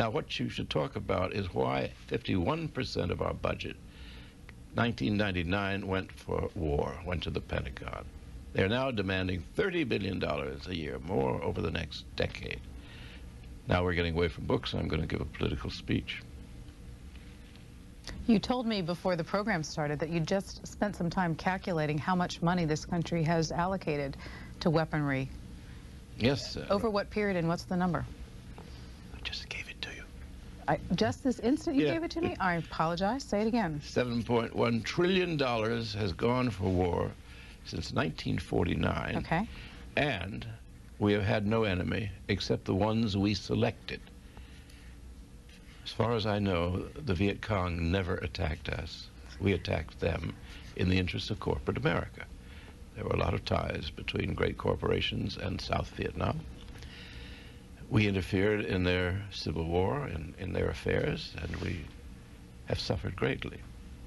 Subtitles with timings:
[0.00, 3.76] Now, what you should talk about is why 51% of our budget,
[4.72, 8.06] 1999, went for war, went to the Pentagon.
[8.54, 12.60] They're now demanding $30 billion a year, more over the next decade.
[13.68, 14.72] Now we're getting away from books.
[14.72, 16.22] I'm going to give a political speech.
[18.26, 22.14] You told me before the program started that you just spent some time calculating how
[22.14, 24.16] much money this country has allocated
[24.60, 25.28] to weaponry.
[26.16, 26.56] Yes.
[26.56, 28.06] Uh, Over what period and what's the number?
[29.20, 30.02] I just gave it to you.
[30.70, 31.94] I, just this instant you Yeah.
[31.94, 32.36] gave it to me?
[32.38, 33.24] I apologize.
[33.24, 33.80] Say it again.
[33.84, 37.10] $7.1 trillion has gone for war
[37.64, 39.16] since 1949.
[39.16, 39.48] Okay.
[39.96, 40.46] And
[41.00, 44.00] we have had no enemy except the ones we selected.
[45.84, 49.08] As far as I know, the Viet Cong never attacked us.
[49.40, 50.34] We attacked them
[50.76, 52.26] in the interest of corporate America.
[52.94, 56.40] There were a lot of ties between great corporations and South Vietnam.
[57.90, 61.80] We interfered in their civil war and in their affairs, and we
[62.66, 63.58] have suffered greatly.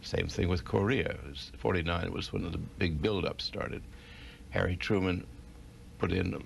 [0.01, 1.17] Same thing with Korea.
[1.27, 3.83] Was 49 was when the big buildup started.
[4.51, 5.27] Harry Truman
[5.99, 6.41] put in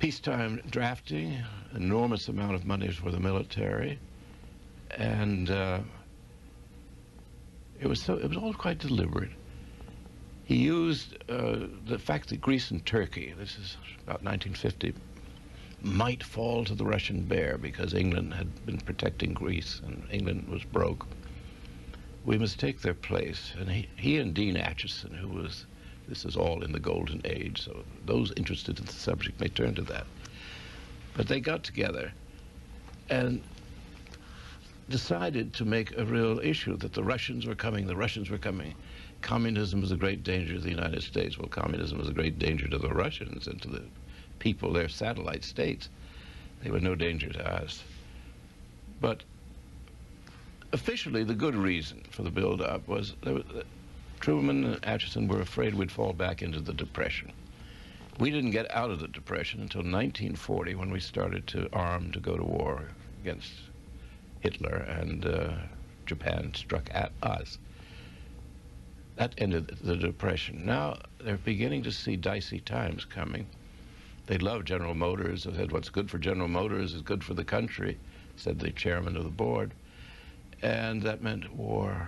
[0.00, 1.36] peacetime drafting,
[1.74, 4.00] enormous amount of money for the military,
[4.90, 5.78] and uh,
[7.80, 9.30] it was so it was all quite deliberate.
[10.44, 14.94] He used uh, the fact that Greece and Turkey, this is about 1950,
[15.82, 20.64] might fall to the Russian bear because England had been protecting Greece and England was
[20.64, 21.06] broke.
[22.24, 23.52] We must take their place.
[23.58, 25.66] And he, he and Dean Acheson, who was,
[26.06, 29.74] this is all in the golden age, so those interested in the subject may turn
[29.76, 30.06] to that.
[31.14, 32.12] But they got together
[33.08, 33.42] and
[34.88, 38.74] decided to make a real issue that the Russians were coming, the Russians were coming.
[39.22, 41.38] Communism was a great danger to the United States.
[41.38, 43.84] Well, communism was a great danger to the Russians and to the
[44.40, 45.88] people, their satellite states.
[46.62, 47.82] They were no danger to us.
[49.00, 49.22] But
[50.72, 53.38] officially, the good reason for the build-up was uh,
[54.20, 57.32] Truman and Acheson were afraid we'd fall back into the Depression.
[58.18, 62.20] We didn't get out of the Depression until 1940 when we started to arm to
[62.20, 62.84] go to war
[63.22, 63.50] against
[64.40, 65.52] Hitler and uh,
[66.04, 67.58] Japan struck at us.
[69.16, 70.66] That ended the Depression.
[70.66, 73.46] Now they're beginning to see dicey times coming.
[74.30, 75.42] They love General Motors.
[75.42, 77.98] They said, what's good for General Motors is good for the country,
[78.36, 79.72] said the chairman of the board.
[80.62, 82.06] And that meant war.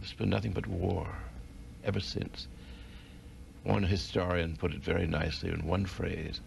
[0.00, 1.06] It's been nothing but war
[1.84, 2.48] ever since.
[3.64, 6.40] One historian put it very nicely in one phrase.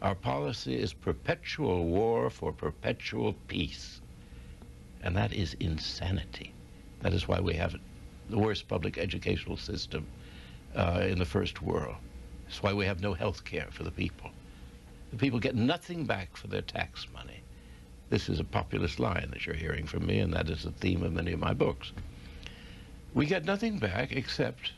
[0.00, 4.00] Our policy is perpetual war for perpetual peace.
[5.02, 6.54] And that is insanity.
[7.00, 7.76] That is why we have
[8.30, 10.06] the worst public educational system
[10.74, 11.96] uh, in the first world.
[12.50, 14.28] That's why we have no health care for the people.
[15.12, 17.42] The people get nothing back for their tax money.
[18.08, 21.04] This is a populist line that you're hearing from me, and that is the theme
[21.04, 21.92] of many of my books.
[23.14, 24.72] We get nothing back except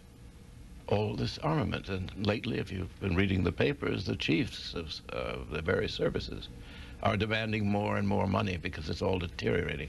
[0.87, 1.89] all this armament.
[1.89, 6.51] And lately, if you've been reading the papers, the chiefs of the various services
[7.03, 9.89] are demanding more and more money because it's all deteriorating.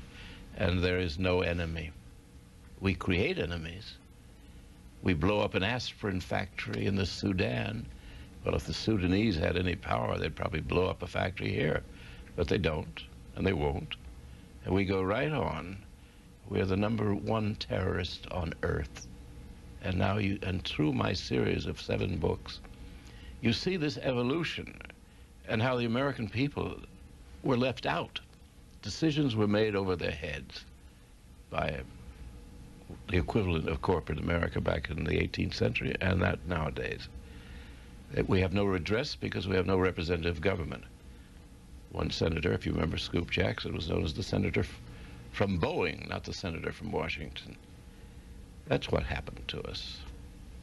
[0.55, 1.91] And there is no enemy.
[2.79, 3.97] We create enemies.
[5.03, 7.85] We blow up an aspirin factory in the Sudan.
[8.45, 11.83] Well, if the Sudanese had any power, they'd probably blow up a factory here.
[12.37, 13.03] But they don't,
[13.35, 13.97] and they won't.
[14.63, 15.77] And we go right on.
[16.49, 19.07] We're the number one terrorist on earth.
[19.81, 22.61] And now you, and through my series of seven books,
[23.41, 24.79] you see this evolution
[25.49, 26.77] and how the American people
[27.43, 28.21] were left out.
[28.81, 30.63] Decisions were made over their heads
[31.49, 31.67] by
[33.09, 37.07] the equivalent of corporate America back in the 18th century and that nowadays.
[38.27, 40.83] We have no redress because we have no representative government.
[41.91, 44.65] One senator, if you remember Scoop Jackson, was known as the senator
[45.31, 47.55] from Boeing, not the senator from Washington.
[48.67, 49.97] That's what happened to us.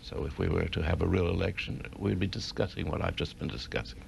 [0.02, 3.38] So if we were to have a real election, we'd be discussing what I've just
[3.38, 4.02] been discussing.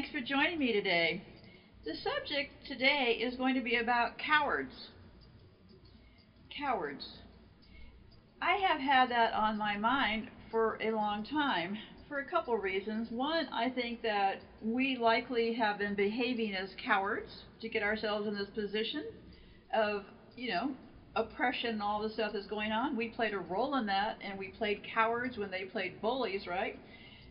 [0.00, 1.22] Thanks for joining me today.
[1.84, 4.72] The subject today is going to be about cowards.
[6.48, 7.06] Cowards.
[8.40, 11.76] I have had that on my mind for a long time
[12.08, 13.08] for a couple reasons.
[13.10, 17.30] One, I think that we likely have been behaving as cowards
[17.60, 19.04] to get ourselves in this position
[19.74, 20.04] of,
[20.34, 20.70] you know,
[21.14, 22.96] oppression and all the stuff that's going on.
[22.96, 26.78] We played a role in that, and we played cowards when they played bullies, right?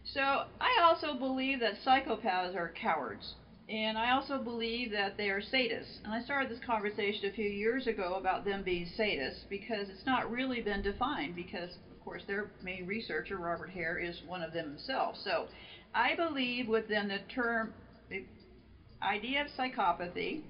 [0.03, 3.35] So I also believe that psychopaths are cowards.
[3.69, 5.99] And I also believe that they are sadists.
[6.03, 10.05] And I started this conversation a few years ago about them being sadists because it's
[10.07, 14.53] not really been defined because, of course, their main researcher, Robert Hare, is one of
[14.53, 15.15] them himself.
[15.23, 15.47] So
[15.93, 17.73] I believe within the term,
[18.09, 18.23] the
[19.03, 20.41] idea of psychopathy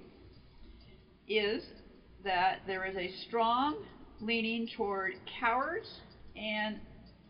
[1.28, 1.62] is
[2.24, 3.76] that there is a strong
[4.20, 5.88] leaning toward cowards
[6.36, 6.80] and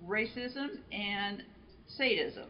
[0.07, 1.43] racism and
[1.97, 2.49] sadism.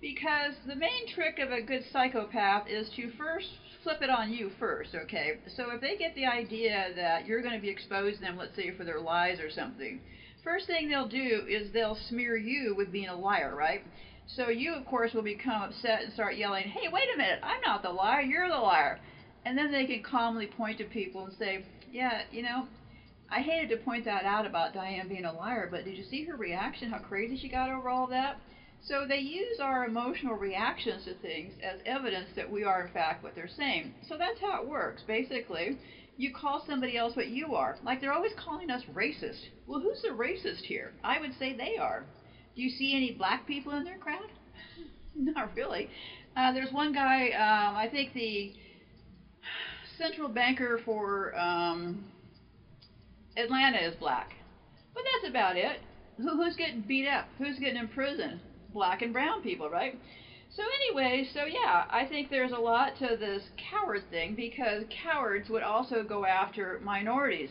[0.00, 3.48] Because the main trick of a good psychopath is to first
[3.82, 5.38] flip it on you first, okay?
[5.56, 8.70] So if they get the idea that you're going to be exposing them, let's say
[8.76, 10.00] for their lies or something,
[10.42, 13.82] first thing they'll do is they'll smear you with being a liar, right?
[14.26, 17.60] So you, of course, will become upset and start yelling, hey, wait a minute, I'm
[17.62, 19.00] not the liar, you're the liar.
[19.44, 22.66] And then they can calmly point to people and say, yeah, you know,
[23.32, 26.24] I hated to point that out about Diane being a liar, but did you see
[26.24, 28.38] her reaction, how crazy she got over all that?
[28.82, 33.22] So they use our emotional reactions to things as evidence that we are in fact
[33.22, 33.94] what they're saying.
[34.08, 35.02] So that's how it works.
[35.06, 35.78] Basically,
[36.16, 37.76] you call somebody else what you are.
[37.84, 39.48] Like they're always calling us racist.
[39.66, 40.92] Well, who's the racist here?
[41.04, 42.04] I would say they are.
[42.56, 44.30] Do you see any black people in their crowd?
[45.14, 45.88] Not really.
[46.36, 48.54] Uh, there's one guy, um, I think the
[49.98, 52.04] central banker for um,
[53.40, 54.36] Atlanta is black.
[54.94, 55.80] But that's about it.
[56.18, 57.26] Who, who's getting beat up?
[57.38, 58.40] Who's getting in prison?
[58.72, 59.94] black and brown people, right?
[60.50, 65.48] So anyway, so yeah, I think there's a lot to this coward thing because cowards
[65.48, 67.50] would also go after minorities.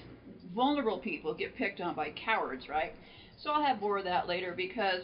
[0.54, 2.94] Vulnerable people get picked on by cowards, right?
[3.38, 5.02] So I'll have more of that later because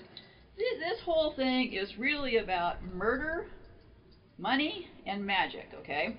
[0.58, 3.46] th- this whole thing is really about murder,
[4.38, 6.10] money, and magic, okay?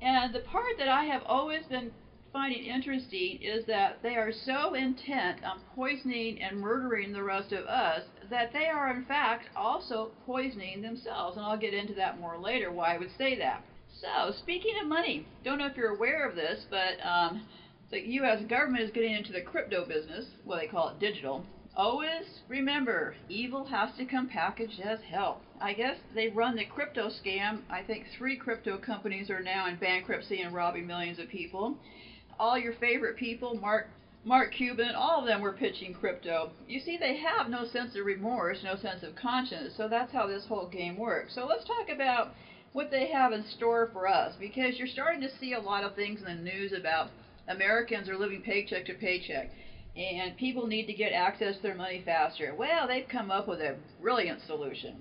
[0.00, 1.90] And the part that I have always been
[2.34, 7.64] finding interesting is that they are so intent on poisoning and murdering the rest of
[7.66, 11.36] us that they are, in fact, also poisoning themselves.
[11.36, 13.62] And I'll get into that more later, why I would say that.
[14.00, 17.46] So, speaking of money, don't know if you're aware of this, but um,
[17.92, 18.42] the U.S.
[18.48, 20.26] government is getting into the crypto business.
[20.44, 21.44] Well, they call it digital.
[21.76, 25.40] Always remember, evil has to come packaged as help.
[25.60, 27.60] I guess they run the crypto scam.
[27.70, 31.78] I think three crypto companies are now in bankruptcy and robbing millions of people
[32.38, 33.88] all your favorite people, Mark
[34.26, 36.50] Mark Cuban, all of them were pitching crypto.
[36.66, 40.26] You see, they have no sense of remorse, no sense of conscience, so that's how
[40.26, 41.34] this whole game works.
[41.34, 42.28] So let's talk about
[42.72, 45.94] what they have in store for us, because you're starting to see a lot of
[45.94, 47.10] things in the news about
[47.48, 49.50] Americans are living paycheck to paycheck,
[49.94, 52.54] and people need to get access to their money faster.
[52.54, 54.96] Well, they've come up with a brilliant solution.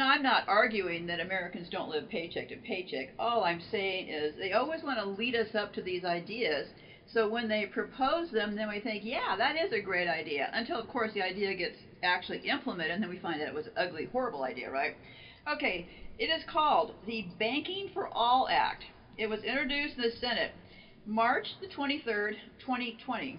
[0.00, 3.12] Now, I'm not arguing that Americans don't live paycheck to paycheck.
[3.18, 6.68] All I'm saying is they always want to lead us up to these ideas.
[7.12, 10.48] So when they propose them, then we think, yeah, that is a great idea.
[10.54, 13.66] Until, of course, the idea gets actually implemented, and then we find that it was
[13.66, 14.94] an ugly, horrible idea, right?
[15.46, 15.86] Okay,
[16.18, 18.84] it is called the Banking for All Act.
[19.18, 20.52] It was introduced in the Senate
[21.04, 23.38] March the 23rd, 2020.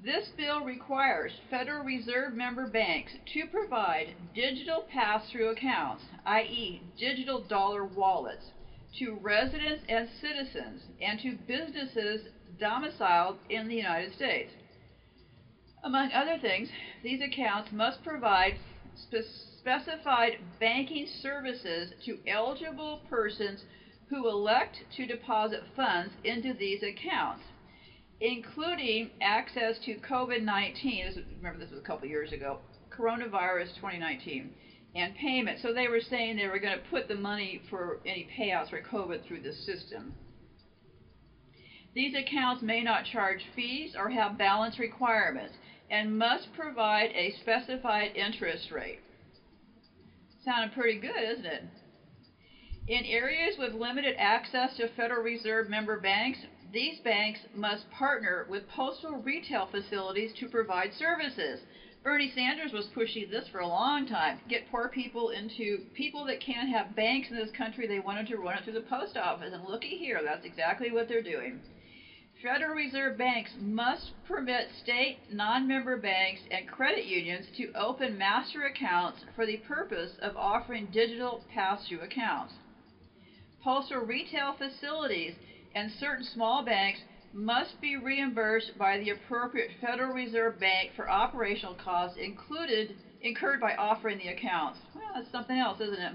[0.00, 7.84] This bill requires Federal Reserve member banks to provide digital pass-through accounts, i.e., digital dollar
[7.84, 8.52] wallets,
[9.00, 12.28] to residents and citizens and to businesses
[12.60, 14.52] domiciled in the United States.
[15.82, 16.70] Among other things,
[17.02, 18.56] these accounts must provide
[18.94, 19.26] spe-
[19.58, 23.64] specified banking services to eligible persons
[24.10, 27.42] who elect to deposit funds into these accounts
[28.20, 31.24] including access to COVID 19.
[31.36, 32.58] Remember, this was a couple years ago,
[32.90, 34.50] coronavirus 2019,
[34.94, 35.60] and payment.
[35.62, 38.80] So they were saying they were going to put the money for any payouts for
[38.80, 40.14] COVID through the system.
[41.94, 45.54] These accounts may not charge fees or have balance requirements
[45.90, 49.00] and must provide a specified interest rate.
[50.44, 51.64] Sounded pretty good, isn't it?
[52.86, 56.38] In areas with limited access to Federal Reserve member banks,
[56.72, 61.60] these banks must partner with postal retail facilities to provide services.
[62.02, 64.38] Bernie Sanders was pushing this for a long time.
[64.48, 67.86] Get poor people into people that can't have banks in this country.
[67.86, 69.52] They wanted to run it through the post office.
[69.52, 71.60] And looky here, that's exactly what they're doing.
[72.42, 78.64] Federal Reserve banks must permit state non member banks and credit unions to open master
[78.64, 82.54] accounts for the purpose of offering digital pass through accounts.
[83.60, 85.34] Postal retail facilities
[85.74, 87.00] and certain small banks
[87.32, 93.74] must be reimbursed by the appropriate Federal Reserve Bank for operational costs included incurred by
[93.74, 94.78] offering the accounts.
[94.94, 96.12] Well, that's something else, isn't it?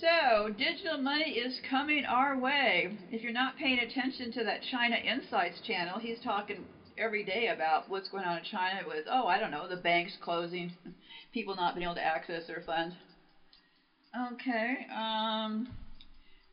[0.00, 2.88] So, digital money is coming our way.
[3.10, 6.66] If you're not paying attention to that China Insights channel, he's talking
[6.98, 10.16] every day about what's going on in China with, oh, I don't know, the banks
[10.20, 10.70] closing,
[11.32, 12.94] people not being able to access their funds.
[14.32, 15.66] Okay, um,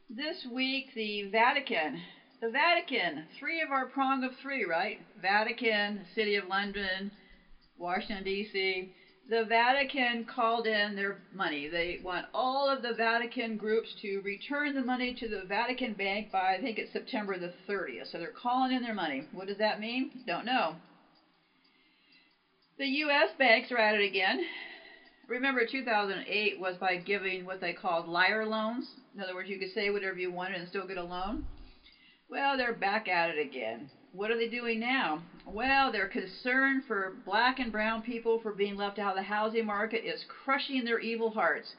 [0.09, 2.01] this week the Vatican.
[2.41, 4.99] The Vatican, three of our prong of three, right?
[5.21, 7.11] Vatican, City of London,
[7.77, 8.89] Washington, D.C
[9.29, 11.67] the Vatican called in their money.
[11.67, 16.31] They want all of the Vatican groups to return the money to the Vatican Bank
[16.31, 18.11] by, I think it's September the 30th.
[18.11, 19.23] So they're calling in their money.
[19.31, 20.09] What does that mean?
[20.27, 20.75] Don't know.
[22.77, 23.29] The U.S.
[23.37, 24.41] banks are at it again.
[25.27, 28.85] Remember, 2008 was by giving what they called liar loans.
[29.13, 31.45] In other words, you could say whatever you wanted and still get a loan.
[32.29, 33.89] Well, they're back at it again.
[34.11, 35.23] What are they doing now?
[35.45, 39.65] Well, their concern for black and brown people for being left out of the housing
[39.65, 41.73] market is crushing their evil hearts.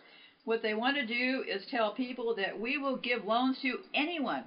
[0.45, 4.45] What they want to do is tell people that we will give loans to anyone.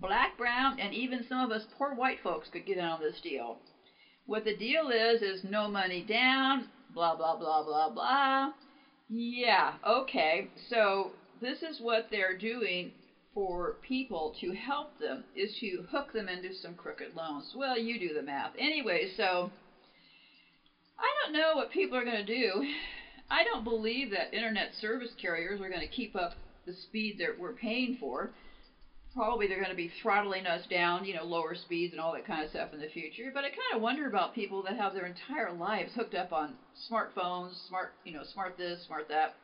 [0.00, 3.20] Black, brown, and even some of us poor white folks could get in on this
[3.20, 3.58] deal.
[4.26, 8.52] What the deal is, is no money down, blah, blah, blah, blah, blah.
[9.08, 10.48] Yeah, okay.
[10.68, 12.90] So this is what they're doing
[13.34, 17.52] for people to help them is to hook them into some crooked loans.
[17.54, 18.52] Well, you do the math.
[18.58, 19.50] Anyway, so
[20.98, 22.64] I don't know what people are going to do.
[23.30, 26.32] I don't believe that internet service carriers are going to keep up
[26.64, 28.30] the speed that we're paying for.
[29.14, 32.26] Probably they're going to be throttling us down, you know, lower speeds and all that
[32.26, 33.30] kind of stuff in the future.
[33.32, 36.54] But I kind of wonder about people that have their entire lives hooked up on
[36.90, 39.34] smartphones, smart, you know, smart this, smart that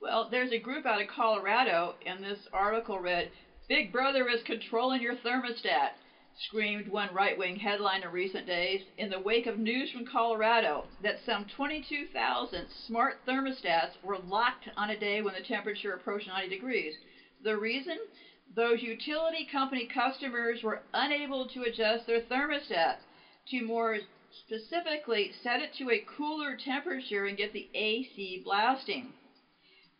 [0.00, 3.30] well, there's a group out of Colorado, and this article read,
[3.68, 5.90] Big Brother is controlling your thermostat,
[6.36, 10.86] screamed one right wing headline in recent days in the wake of news from Colorado
[11.02, 16.48] that some 22,000 smart thermostats were locked on a day when the temperature approached 90
[16.48, 16.94] degrees.
[17.42, 17.98] The reason?
[18.54, 22.98] Those utility company customers were unable to adjust their thermostat
[23.48, 23.98] to more
[24.30, 29.12] specifically set it to a cooler temperature and get the AC blasting.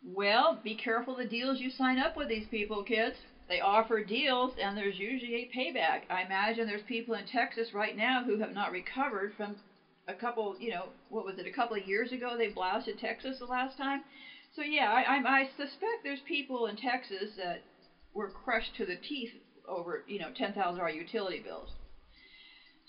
[0.03, 3.17] Well, be careful the deals you sign up with these people, kids.
[3.47, 6.01] They offer deals, and there's usually a payback.
[6.09, 9.57] I imagine there's people in Texas right now who have not recovered from
[10.07, 13.37] a couple, you know, what was it, a couple of years ago they blasted Texas
[13.39, 14.01] the last time.
[14.55, 17.61] So yeah, I, I, I suspect there's people in Texas that
[18.13, 19.29] were crushed to the teeth
[19.67, 21.69] over, you know, $10,000 utility bills.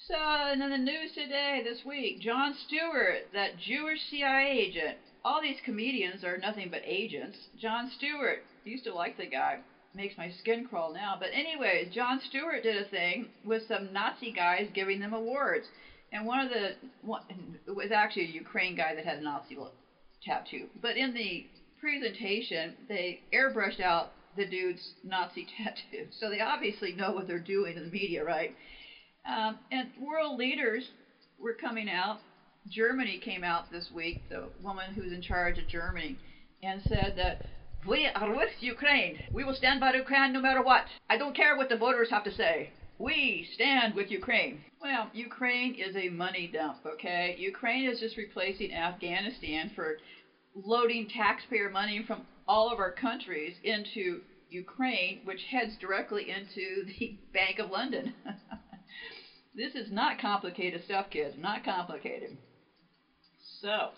[0.09, 5.41] So, and then the news today, this week, Jon Stewart, that Jewish CIA agent, all
[5.41, 7.39] these comedians are nothing but agents.
[7.59, 9.59] Jon Stewart, used to like the guy,
[9.95, 11.17] makes my skin crawl now.
[11.19, 15.67] But anyways, Jon Stewart did a thing with some Nazi guys giving them awards,
[16.13, 17.23] and one of the one,
[17.67, 19.57] it was actually a Ukraine guy that had a Nazi
[20.25, 20.67] tattoo.
[20.81, 21.47] But in the
[21.81, 27.77] presentation, they airbrushed out the dude's Nazi tattoo, so they obviously know what they're doing
[27.77, 28.55] in the media, right?
[29.29, 30.89] Um, and world leaders
[31.39, 32.19] were coming out
[32.69, 36.17] Germany came out this week, the woman who's in charge of Germany,
[36.63, 37.47] and said that
[37.87, 39.19] we are with Ukraine.
[39.33, 40.85] We will stand by Ukraine no matter what.
[41.09, 42.71] I don't care what the voters have to say.
[42.99, 44.61] We stand with Ukraine.
[44.81, 47.35] Well, Ukraine is a money dump, okay?
[47.39, 49.97] Ukraine is just replacing Afghanistan for
[50.55, 57.17] loading taxpayer money from all of our countries into Ukraine, which heads directly into the
[57.33, 58.13] Bank of London.
[59.55, 61.37] this is not complicated stuff, kids.
[61.39, 62.37] Not complicated.
[63.61, 63.91] So,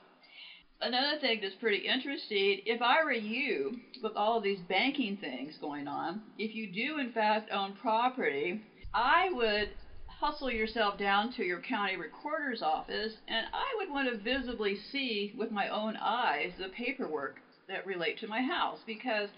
[0.80, 5.56] another thing that's pretty interesting if I were you, with all of these banking things
[5.60, 8.60] going on, if you do in fact own property,
[8.92, 9.70] I would
[10.08, 15.32] hustle yourself down to your county recorder's office and I would want to visibly see
[15.36, 19.28] with my own eyes the paperwork that relate to my house because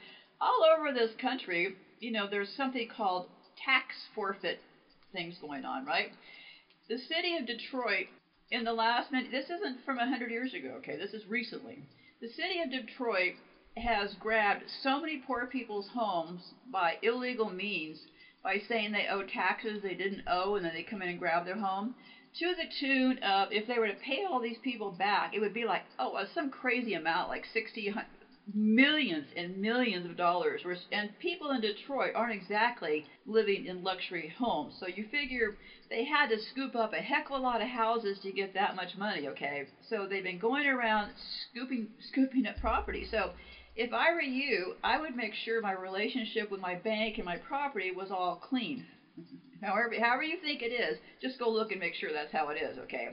[0.40, 3.26] all over this country, you know, there's something called
[3.62, 4.58] tax forfeit
[5.12, 6.10] things going on, right?
[6.88, 8.06] The city of Detroit
[8.54, 11.82] in the last minute, this isn't from 100 years ago, okay, this is recently.
[12.20, 13.34] The city of Detroit
[13.76, 17.98] has grabbed so many poor people's homes by illegal means
[18.44, 21.44] by saying they owe taxes they didn't owe and then they come in and grab
[21.44, 21.92] their home
[22.38, 25.52] to the tune of if they were to pay all these people back it would
[25.52, 27.92] be like oh some crazy amount like 60
[28.52, 30.62] millions and millions of dollars.
[30.92, 34.74] And people in Detroit aren't exactly living in luxury homes.
[34.78, 35.54] So you figure
[35.90, 38.74] they had to scoop up a heck of a lot of houses to get that
[38.74, 39.64] much money, okay?
[39.88, 41.12] So they've been going around
[41.50, 43.06] scooping scooping up property.
[43.10, 43.30] So
[43.76, 47.36] if I were you, I would make sure my relationship with my bank and my
[47.36, 48.84] property was all clean.
[49.62, 52.56] however, however you think it is, just go look and make sure that's how it
[52.56, 53.08] is, okay?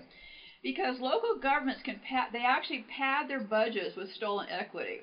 [0.62, 5.02] Because local governments can pad, they actually pad their budgets with stolen equity.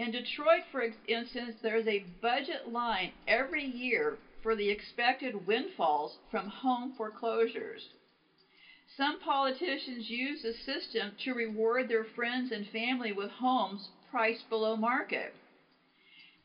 [0.00, 6.46] In Detroit, for instance, there's a budget line every year for the expected windfalls from
[6.48, 7.86] home foreclosures.
[8.96, 14.74] Some politicians use the system to reward their friends and family with homes priced below
[14.74, 15.34] market.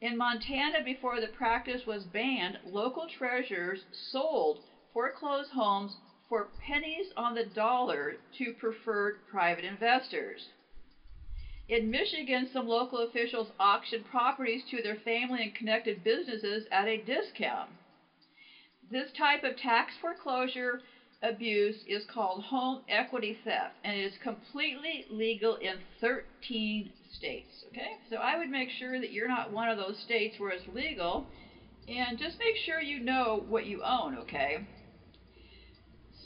[0.02, 4.60] In Montana, before the practice was banned, local treasurers sold
[4.92, 5.96] foreclosed homes
[6.28, 10.50] for pennies on the dollar to preferred private investors.
[11.68, 16.98] In Michigan, some local officials auctioned properties to their family and connected businesses at a
[16.98, 17.72] discount.
[18.92, 20.82] This type of tax foreclosure
[21.24, 27.64] abuse is called home equity theft and it is completely legal in 13 states.
[27.72, 27.98] Okay?
[28.12, 31.26] So I would make sure that you're not one of those states where it's legal
[31.88, 34.58] and just make sure you know what you own, okay?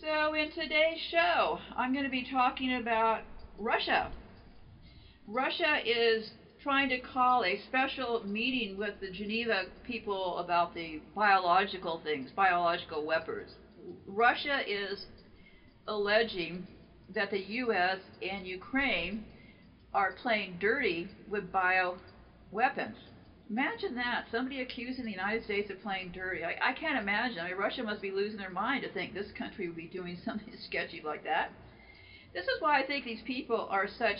[0.01, 3.22] So in today's show, I'm going to be talking about
[3.58, 4.12] Russia.
[5.31, 12.01] Russia is trying to call a special meeting with the Geneva people about the biological
[12.03, 13.51] things, biological weapons.
[14.07, 15.05] Russia is
[15.88, 16.65] alleging
[17.13, 18.00] that the U.S.
[18.24, 19.24] and Ukraine
[19.93, 22.95] are playing dirty with bioweapons.
[23.51, 24.25] Imagine that.
[24.31, 26.43] Somebody accusing the United States of playing dirty.
[26.43, 27.39] I, I can't imagine.
[27.39, 30.17] I mean, Russia must be losing their mind to think this country would be doing
[30.25, 31.51] something sketchy like that.
[32.33, 34.17] This is why I think these people are such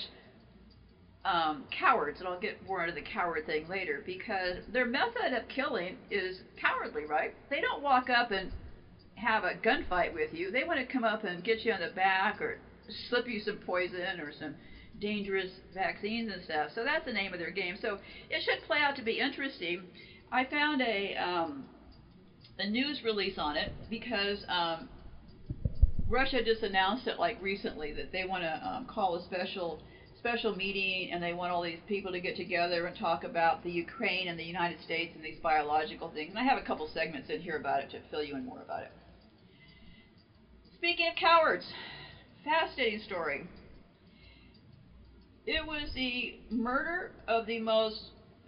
[1.25, 5.47] um, cowards, and I'll get more into the coward thing later, because their method of
[5.47, 7.33] killing is cowardly, right?
[7.49, 8.51] They don't walk up and
[9.15, 10.49] have a gunfight with you.
[10.51, 12.57] They want to come up and get you on the back or
[13.09, 14.55] slip you some poison or some
[14.99, 16.71] dangerous vaccines and stuff.
[16.73, 17.75] So that's the name of their game.
[17.81, 17.99] So
[18.29, 19.83] it should play out to be interesting.
[20.31, 21.65] I found a um,
[22.59, 24.89] a news release on it because um,
[26.07, 29.81] Russia just announced it like recently that they want to um, call a special
[30.19, 33.71] special meeting and they want all these people to get together and talk about the
[33.71, 36.29] Ukraine and the United States and these biological things.
[36.29, 38.62] And I have a couple segments in here about it to fill you in more
[38.62, 38.91] about it.
[40.77, 41.65] Speaking of cowards,
[42.43, 43.47] fascinating story.
[45.45, 47.99] It was the murder of the most,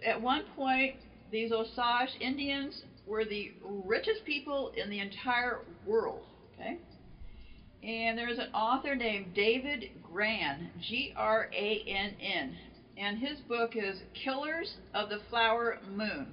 [0.06, 0.96] at one point,
[1.30, 6.22] these Osage Indians were the richest people in the entire world.
[6.54, 6.78] Okay?
[7.82, 12.54] And there's an author named David Grann, G R A N N,
[12.98, 16.26] and his book is Killers of the Flower Moon.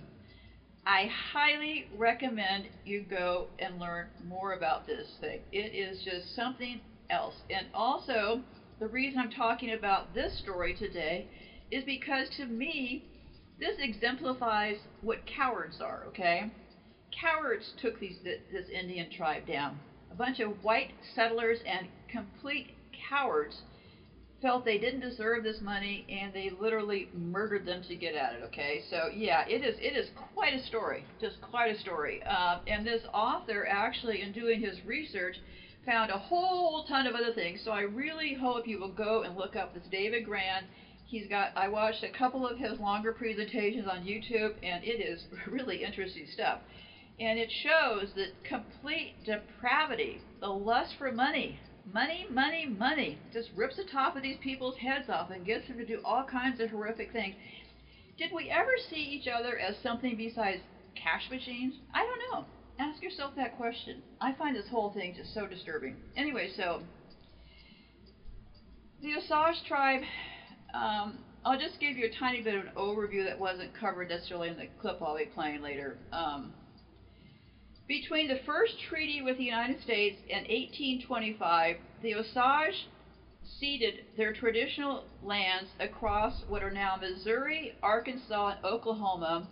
[0.86, 5.40] I highly recommend you go and learn more about this thing.
[5.54, 7.36] It is just something else.
[7.50, 8.42] And also,
[8.80, 11.28] the reason I'm talking about this story today
[11.72, 13.06] is because to me,
[13.62, 16.52] this exemplifies what cowards are, okay?
[17.12, 19.80] Cowards took these, this Indian tribe down.
[20.12, 22.72] A bunch of white settlers and complete
[23.10, 23.62] cowards
[24.42, 28.44] felt they didn't deserve this money and they literally murdered them to get at it
[28.44, 28.84] okay?
[28.90, 32.22] So yeah it is it is quite a story just quite a story.
[32.24, 35.38] Uh, and this author actually in doing his research
[35.86, 37.62] found a whole ton of other things.
[37.64, 40.64] So i really hope you will go and look up this david grann
[41.06, 45.24] he's got i watched a couple of his longer presentations on youtube and it is
[45.48, 46.60] really interesting stuff.
[47.20, 51.60] And it shows that complete depravity the lust for money
[51.92, 55.78] Money, money, money just rips the top of these people's heads off and gets them
[55.78, 57.36] to do all kinds of horrific things.
[58.18, 60.62] Did we ever see each other as something besides
[60.96, 61.76] cash machines?
[61.94, 62.46] I don't know.
[62.78, 64.04] Ask yourself that question.
[64.22, 65.96] I find this whole thing just so disturbing.
[66.16, 66.84] Anyway, so
[69.02, 70.02] the Osage tribe,
[70.74, 74.50] um, I'll just give you a tiny bit of an overview that wasn't covered necessarily
[74.50, 75.98] in the clip I'll be playing later.
[76.12, 76.54] Um,
[77.90, 82.88] between the first treaty with the United States in 1825, the Osage
[83.60, 89.50] ceded their traditional lands across what are now Missouri, Arkansas, and Oklahoma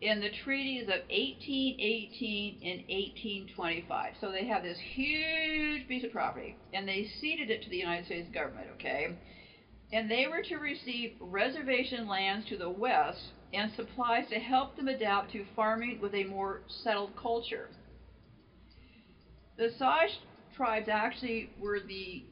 [0.00, 4.14] in the treaties of 1818 and 1825.
[4.20, 8.06] So they have this huge piece of property, and they ceded it to the United
[8.06, 9.08] States government, okay?
[9.92, 14.88] And they were to receive reservation lands to the west and supplies to help them
[14.88, 17.70] adapt to farming with a more settled culture.
[19.56, 20.20] The Osage
[20.54, 22.22] tribes actually were the,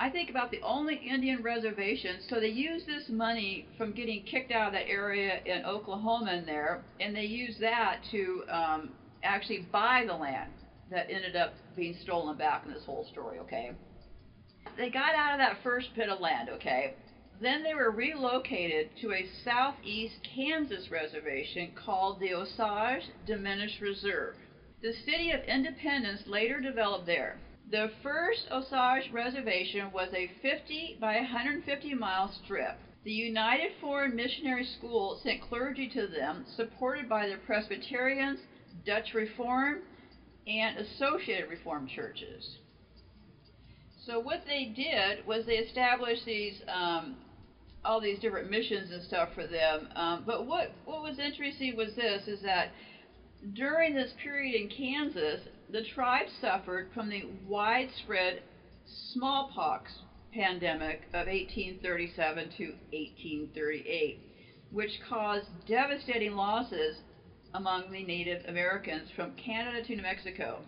[0.00, 2.24] I think, about the only Indian reservations.
[2.28, 6.46] So they used this money from getting kicked out of that area in Oklahoma in
[6.46, 8.90] there, and they used that to um,
[9.22, 10.50] actually buy the land
[10.90, 13.70] that ended up being stolen back in this whole story, okay?
[14.76, 16.94] They got out of that first bit of land, okay?
[17.42, 24.36] Then they were relocated to a southeast Kansas reservation called the Osage Diminished Reserve.
[24.80, 27.40] The city of Independence later developed there.
[27.68, 32.76] The first Osage reservation was a 50 by 150 mile strip.
[33.02, 38.38] The United Foreign Missionary School sent clergy to them, supported by the Presbyterians,
[38.86, 39.82] Dutch Reform,
[40.46, 42.58] and Associated Reformed churches.
[44.06, 47.16] So what they did was they established these um,
[47.84, 49.88] all these different missions and stuff for them.
[49.96, 52.70] Um, but what what was interesting was this: is that
[53.54, 55.40] during this period in Kansas,
[55.70, 58.42] the tribe suffered from the widespread
[59.12, 59.92] smallpox
[60.32, 64.18] pandemic of 1837 to 1838,
[64.70, 66.96] which caused devastating losses
[67.54, 70.62] among the Native Americans from Canada to New Mexico.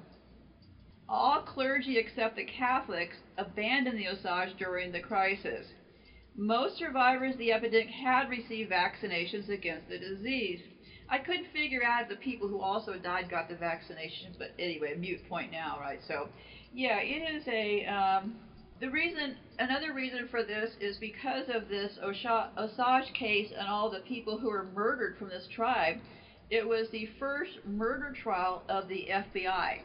[1.09, 5.67] All clergy except the Catholics abandoned the Osage during the crisis.
[6.37, 10.61] Most survivors of the epidemic had received vaccinations against the disease.
[11.09, 14.97] I couldn't figure out if the people who also died got the vaccinations, but anyway,
[14.97, 16.01] mute point now, right?
[16.09, 16.29] So,
[16.73, 17.87] yeah, it is a.
[17.87, 18.35] Um,
[18.81, 24.01] the reason, another reason for this is because of this Osage case and all the
[24.01, 25.99] people who were murdered from this tribe.
[26.51, 29.81] It was the first murder trial of the FBI,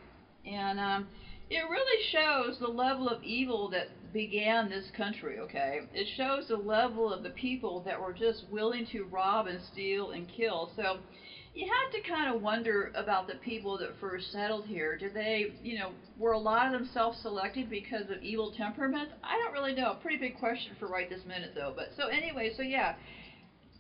[0.46, 1.08] and um,
[1.50, 5.82] it really shows the level of evil that began this country, okay?
[5.94, 10.12] It shows the level of the people that were just willing to rob and steal
[10.12, 10.72] and kill.
[10.76, 11.00] So
[11.56, 14.96] you have to kind of wonder about the people that first settled here.
[14.98, 19.14] Did they, you know, were a lot of them self selected because of evil temperaments?
[19.24, 19.98] I don't really know.
[20.02, 21.74] Pretty big question for right this minute, though.
[21.76, 22.96] But so anyway, so yeah,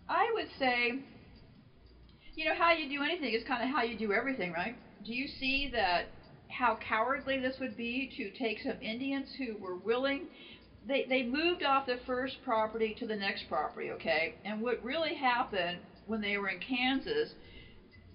[0.07, 0.99] I would say,
[2.35, 4.75] you know, how you do anything is kind of how you do everything, right?
[5.05, 6.07] Do you see that
[6.49, 10.27] how cowardly this would be to take some Indians who were willing.
[10.87, 14.35] They, they moved off the first property to the next property, okay?
[14.43, 17.29] And what really happened when they were in Kansas,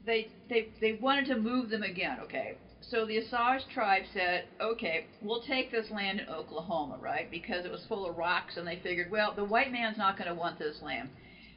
[0.05, 2.57] they, they, they wanted to move them again, okay?
[2.81, 7.31] So the Osage tribe said, okay, we'll take this land in Oklahoma, right?
[7.31, 10.29] Because it was full of rocks, and they figured, well, the white man's not going
[10.29, 11.09] to want this land.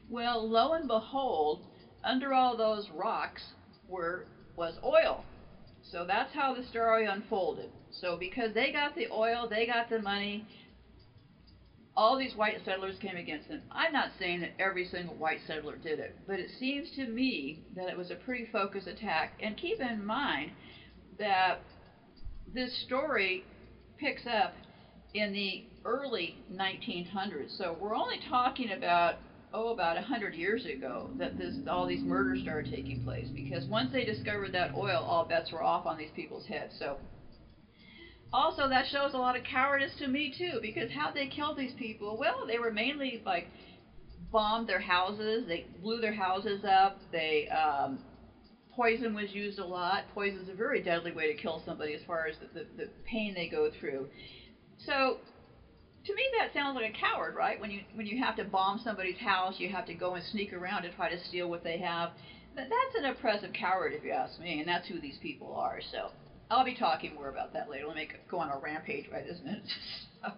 [0.09, 1.61] Well, lo and behold,
[2.03, 3.41] under all those rocks
[3.89, 5.23] were was oil.
[5.91, 7.71] So that's how the story unfolded.
[7.91, 10.45] So because they got the oil, they got the money,
[11.95, 13.61] all these white settlers came against them.
[13.71, 17.59] I'm not saying that every single white settler did it, but it seems to me
[17.75, 19.33] that it was a pretty focused attack.
[19.41, 20.51] And keep in mind
[21.17, 21.61] that
[22.53, 23.43] this story
[23.97, 24.53] picks up
[25.13, 27.57] in the early 1900s.
[27.57, 29.15] So we're only talking about
[29.57, 33.65] oh, about a hundred years ago that this all these murders started taking place because
[33.65, 36.75] once they discovered that oil, all bets were off on these people's heads.
[36.77, 36.97] So
[38.31, 41.73] also that shows a lot of cowardice to me too because how they killed these
[41.73, 42.17] people?
[42.17, 43.47] Well, they were mainly like
[44.31, 47.99] bombed their houses, they blew their houses up, they um,
[48.75, 50.03] poison was used a lot.
[50.13, 52.89] Poison is a very deadly way to kill somebody as far as the, the, the
[53.05, 54.07] pain they go through.
[54.85, 55.17] So
[56.07, 57.59] to me that sounds like a coward, right?
[57.59, 60.53] When you when you have to bomb somebody's house, you have to go and sneak
[60.53, 62.11] around and try to steal what they have.
[62.55, 65.79] That, that's an oppressive coward, if you ask me, and that's who these people are.
[65.91, 66.09] So
[66.49, 67.87] I'll be talking more about that later.
[67.87, 69.63] Let me go on a rampage right this minute.
[70.21, 70.31] so,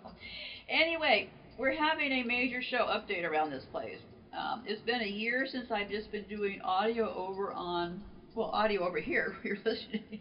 [0.67, 3.99] anyway, we're having a major show update around this place.
[4.37, 8.01] Um, it's been a year since I've just been doing audio over on
[8.35, 10.19] well, audio over here, you're listening,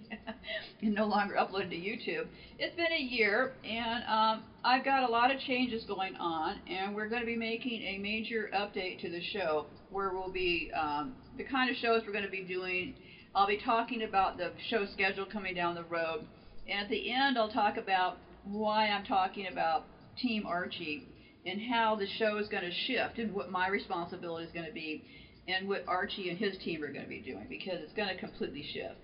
[0.83, 2.27] and no longer uploaded to YouTube.
[2.59, 6.95] It's been a year, and um, I've got a lot of changes going on, and
[6.95, 11.15] we're going to be making a major update to the show where we'll be um,
[11.37, 12.95] the kind of shows we're going to be doing.
[13.35, 16.25] I'll be talking about the show schedule coming down the road,
[16.69, 19.85] and at the end, I'll talk about why I'm talking about
[20.17, 21.03] Team Archie
[21.45, 24.73] and how the show is going to shift and what my responsibility is going to
[24.73, 25.03] be
[25.47, 28.15] and what Archie and his team are going to be doing because it's going to
[28.21, 28.97] completely shift.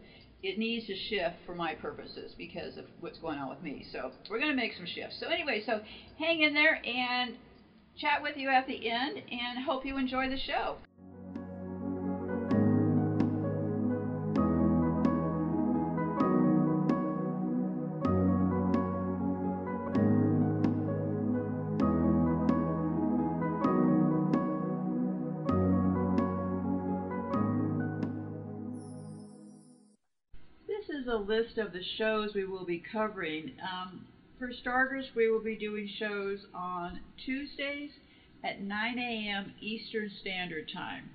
[0.45, 3.87] It needs to shift for my purposes because of what's going on with me.
[3.91, 5.17] So we're going to make some shifts.
[5.19, 5.81] So anyway, so
[6.19, 7.37] hang in there and
[7.97, 10.77] chat with you at the end and hope you enjoy the show.
[31.27, 33.53] List of the shows we will be covering.
[33.63, 34.07] Um,
[34.39, 37.91] for starters, we will be doing shows on Tuesdays
[38.43, 39.55] at 9 a.m.
[39.61, 41.11] Eastern Standard Time.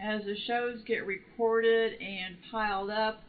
[0.00, 3.22] As the shows get recorded and piled up,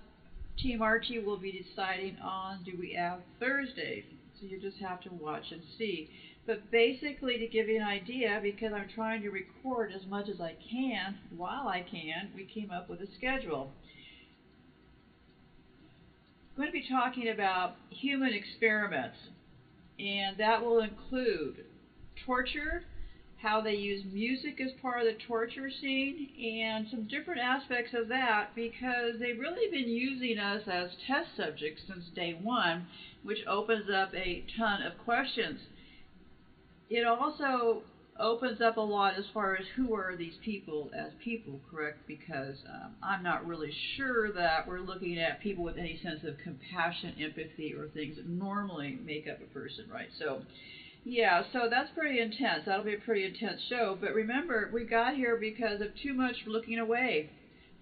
[0.58, 4.04] Team Archie will be deciding on do we have Thursdays.
[4.40, 6.10] So you just have to watch and see.
[6.46, 10.42] But basically, to give you an idea, because I'm trying to record as much as
[10.42, 13.72] I can while I can, we came up with a schedule
[16.60, 19.16] going to be talking about human experiments,
[19.98, 21.64] and that will include
[22.26, 22.84] torture,
[23.42, 28.10] how they use music as part of the torture scene, and some different aspects of
[28.10, 32.86] that because they've really been using us as test subjects since day one,
[33.24, 35.62] which opens up a ton of questions.
[36.90, 37.84] It also
[38.20, 42.00] opens up a lot as far as who are these people as people, correct?
[42.08, 46.38] Because um, I'm not really sure that we're looking at people with any sense of
[46.44, 50.10] compassion, empathy, or things that normally make up a person, right?
[50.18, 50.42] So,
[51.06, 52.64] yeah, so that's pretty intense.
[52.66, 53.98] That'll be a pretty intense show.
[54.00, 57.30] But remember, we got here because of too much looking away,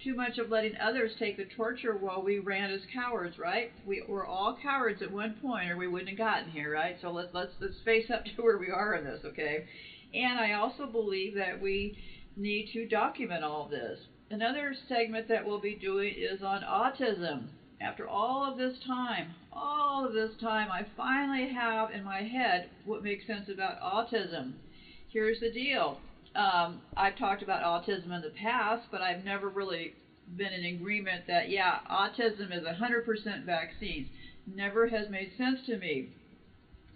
[0.03, 3.71] too much of letting others take the torture while we ran as cowards, right?
[3.85, 6.95] We were all cowards at one point, or we wouldn't have gotten here, right?
[7.01, 9.65] So let's let's let's face up to where we are in this, okay?
[10.13, 11.97] And I also believe that we
[12.35, 13.99] need to document all this.
[14.29, 17.47] Another segment that we'll be doing is on autism.
[17.79, 22.69] After all of this time, all of this time, I finally have in my head
[22.85, 24.53] what makes sense about autism.
[25.09, 25.99] Here's the deal.
[26.35, 29.93] Um, I've talked about autism in the past, but I've never really
[30.35, 34.07] been in agreement that, yeah, autism is 100% vaccines.
[34.45, 36.09] Never has made sense to me.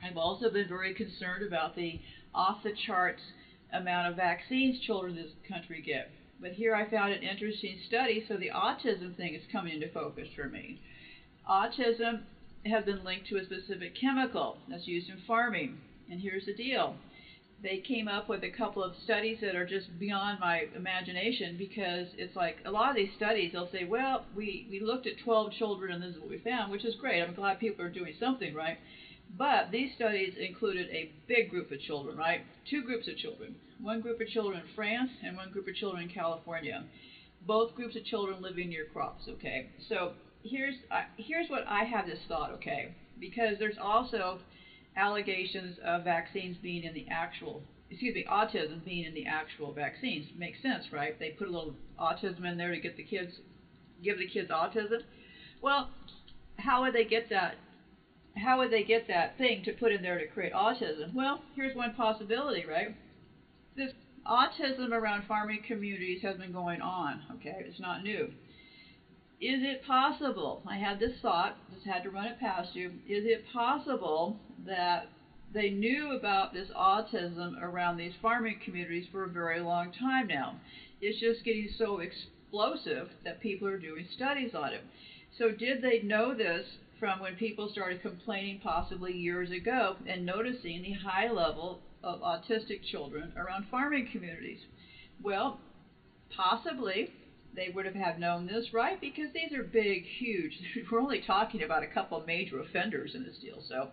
[0.04, 2.00] I've also been very concerned about the
[2.34, 3.22] off the charts
[3.74, 6.10] amount of vaccines children in this country get.
[6.40, 10.28] But here I found an interesting study, so the autism thing is coming into focus
[10.36, 10.80] for me.
[11.50, 12.22] Autism
[12.66, 15.78] has been linked to a specific chemical that's used in farming.
[16.10, 16.96] And here's the deal
[17.64, 22.08] they came up with a couple of studies that are just beyond my imagination because
[22.18, 25.52] it's like a lot of these studies they'll say well we we looked at 12
[25.52, 28.14] children and this is what we found which is great i'm glad people are doing
[28.20, 28.78] something right
[29.38, 32.42] but these studies included a big group of children, right?
[32.70, 33.56] Two groups of children.
[33.80, 36.84] One group of children in France and one group of children in California.
[37.48, 39.68] Both groups of children living near crops, okay?
[39.90, 40.14] So
[40.44, 42.94] here's uh, here's what I have this thought, okay?
[43.20, 44.40] Because there's also
[44.96, 50.26] allegations of vaccines being in the actual excuse me, autism being in the actual vaccines.
[50.38, 51.18] Makes sense, right?
[51.20, 53.34] They put a little autism in there to get the kids
[54.04, 55.02] give the kids autism.
[55.62, 55.90] Well,
[56.58, 57.56] how would they get that
[58.38, 61.14] how would they get that thing to put in there to create autism?
[61.14, 62.96] Well, here's one possibility, right?
[63.76, 63.92] This
[64.26, 67.64] autism around farming communities has been going on, okay?
[67.68, 68.30] It's not new.
[69.42, 70.62] Is it possible?
[70.68, 72.92] I had this thought, just had to run it past you.
[73.08, 75.08] Is it possible that
[75.54, 80.56] they knew about this autism around these farming communities for a very long time now?
[81.02, 84.82] It's just getting so explosive that people are doing studies on it.
[85.38, 86.66] So, did they know this
[87.02, 92.80] from when people started complaining possibly years ago and noticing the high level of autistic
[92.92, 94.60] children around farming communities.
[95.24, 95.60] Well,
[96.30, 97.10] possibly
[97.56, 99.02] they would have had known this, right?
[99.02, 100.54] Because these are big, huge.
[100.92, 103.64] We're only talking about a couple major offenders in this deal.
[103.68, 103.88] So,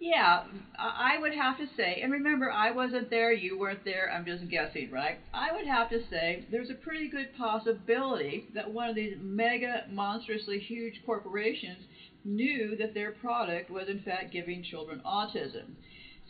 [0.00, 0.42] yeah,
[0.76, 4.48] I would have to say, and remember, I wasn't there, you weren't there, I'm just
[4.50, 5.18] guessing, right?
[5.32, 9.84] I would have to say there's a pretty good possibility that one of these mega,
[9.88, 11.84] monstrously huge corporations
[12.24, 15.74] knew that their product was in fact giving children autism.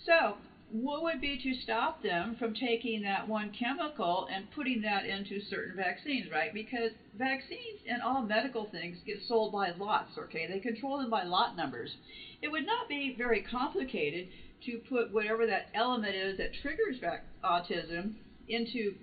[0.04, 0.36] So,
[0.70, 5.38] what would be to stop them from taking that one chemical and putting that into
[5.48, 6.52] certain vaccines, right?
[6.52, 10.46] Because vaccines and all medical things get sold by lots, okay?
[10.46, 11.94] They control them by lot numbers.
[12.42, 14.26] It would not be very complicated
[14.66, 16.96] to put whatever that element is that triggers
[17.44, 18.12] autism
[18.48, 18.94] into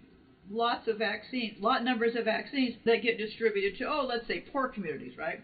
[0.50, 4.68] lots of vaccines, lot numbers of vaccines that get distributed to, oh, let's say poor
[4.68, 5.40] communities, right?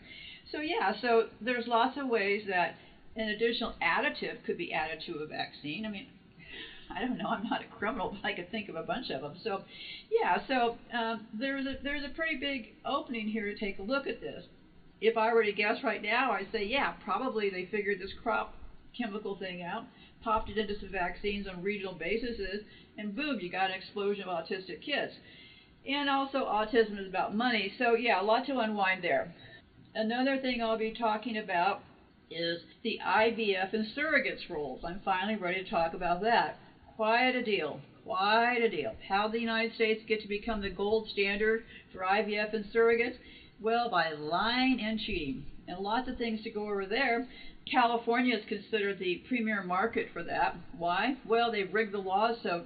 [0.51, 2.75] So yeah, so there's lots of ways that
[3.15, 5.85] an additional additive could be added to a vaccine.
[5.85, 6.07] I mean,
[6.95, 7.27] I don't know.
[7.27, 9.35] I'm not a criminal, but I could think of a bunch of them.
[9.43, 9.63] So,
[10.11, 10.37] yeah.
[10.47, 14.21] So um, there's a there's a pretty big opening here to take a look at
[14.21, 14.43] this.
[14.99, 18.53] If I were to guess right now, I'd say yeah, probably they figured this crop
[18.97, 19.83] chemical thing out,
[20.23, 22.39] popped it into some vaccines on regional basis,
[22.97, 25.13] and boom, you got an explosion of autistic kids.
[25.87, 27.71] And also, autism is about money.
[27.77, 29.33] So yeah, a lot to unwind there.
[29.97, 31.81] Another thing I'll be talking about
[32.29, 34.83] is the IVF and surrogates roles.
[34.85, 36.59] I'm finally ready to talk about that.
[36.95, 37.79] Quite a deal.
[38.05, 38.93] Quite a deal.
[39.09, 43.15] How the United States get to become the gold standard for IVF and surrogates?
[43.59, 45.43] Well, by lying and cheating.
[45.67, 47.27] And lots of things to go over there.
[47.65, 50.53] California is considered the premier market for that.
[50.77, 51.15] Why?
[51.25, 52.65] Well, they've rigged the laws so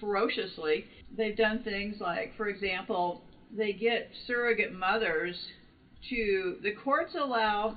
[0.00, 0.84] ferociously.
[1.16, 3.22] They've done things like, for example,
[3.56, 5.34] they get surrogate mothers
[6.10, 7.76] to the courts allow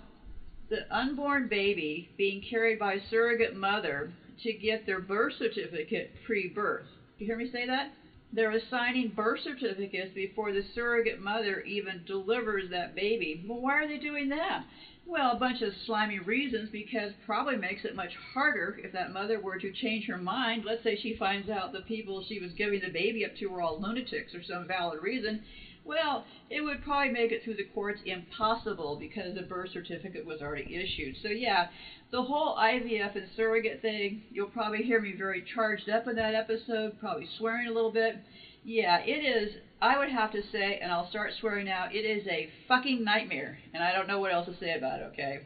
[0.70, 4.12] the unborn baby being carried by a surrogate mother
[4.44, 6.86] to get their birth certificate pre-birth.
[7.18, 7.92] You hear me say that?
[8.34, 13.44] They're assigning birth certificates before the surrogate mother even delivers that baby.
[13.46, 14.64] Well, why are they doing that?
[15.06, 19.38] Well, a bunch of slimy reasons because probably makes it much harder if that mother
[19.40, 20.64] were to change her mind.
[20.64, 23.62] Let's say she finds out the people she was giving the baby up to were
[23.62, 25.42] all lunatics or some valid reason.
[25.84, 30.42] Well, it would probably make it through the courts impossible because the birth certificate was
[30.42, 31.16] already issued.
[31.22, 31.68] So, yeah,
[32.12, 36.34] the whole IVF and surrogate thing, you'll probably hear me very charged up in that
[36.34, 38.16] episode, probably swearing a little bit.
[38.64, 42.26] Yeah, it is I would have to say, and I'll start swearing now, it is
[42.28, 43.58] a fucking nightmare.
[43.74, 45.40] And I don't know what else to say about it, okay?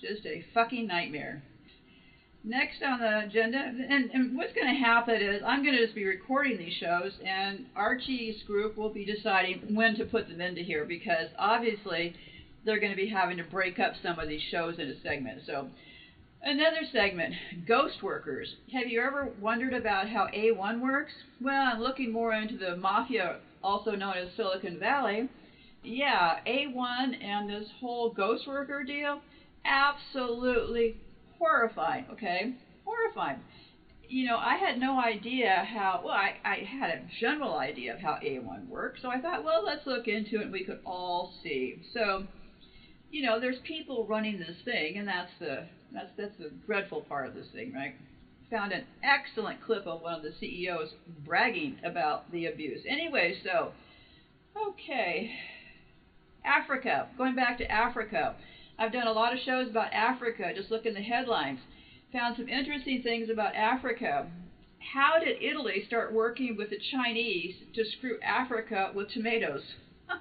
[0.00, 1.42] Just a fucking nightmare.
[2.44, 5.94] Next on the agenda, and, and what's going to happen is I'm going to just
[5.94, 10.62] be recording these shows, and Archie's group will be deciding when to put them into
[10.62, 12.14] here because obviously
[12.64, 15.46] they're going to be having to break up some of these shows into segments.
[15.46, 15.68] So
[16.42, 17.34] Another segment,
[17.66, 18.54] ghost workers.
[18.72, 21.12] Have you ever wondered about how AI works?
[21.40, 25.28] Well, I'm looking more into the mafia, also known as Silicon Valley.
[25.82, 29.20] Yeah, AI and this whole ghost worker deal,
[29.64, 30.96] absolutely
[31.38, 32.52] horrifying, okay?
[32.84, 33.38] Horrifying.
[34.08, 38.00] You know, I had no idea how, well, I, I had a general idea of
[38.00, 41.32] how AI works, so I thought, well, let's look into it and we could all
[41.42, 41.82] see.
[41.92, 42.24] So,
[43.10, 47.26] you know, there's people running this thing, and that's the that's that's the dreadful part
[47.26, 47.94] of this thing, right?
[48.50, 52.80] Found an excellent clip of one of the CEOs bragging about the abuse.
[52.88, 53.72] Anyway, so
[54.68, 55.30] okay,
[56.44, 57.08] Africa.
[57.16, 58.34] Going back to Africa,
[58.78, 60.52] I've done a lot of shows about Africa.
[60.54, 61.58] Just look in the headlines.
[62.12, 64.28] Found some interesting things about Africa.
[64.94, 69.62] How did Italy start working with the Chinese to screw Africa with tomatoes?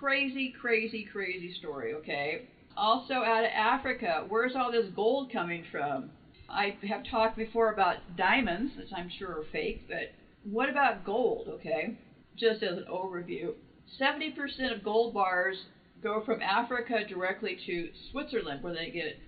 [0.00, 2.48] crazy, crazy, crazy story, okay?
[2.76, 6.10] Also out of Africa, where's all this gold coming from?
[6.48, 10.12] I have talked before about diamonds, which I'm sure are fake, but
[10.44, 11.96] what about gold, okay?
[12.36, 13.52] Just as an overview.
[14.00, 15.58] 70% of gold bars
[16.04, 19.18] go from Africa directly to Switzerland, where they get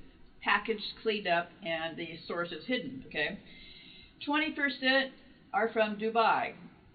[0.42, 3.38] packaged, cleaned up, and the source is hidden, okay?
[4.24, 5.08] 20%
[5.52, 6.52] are from Dubai,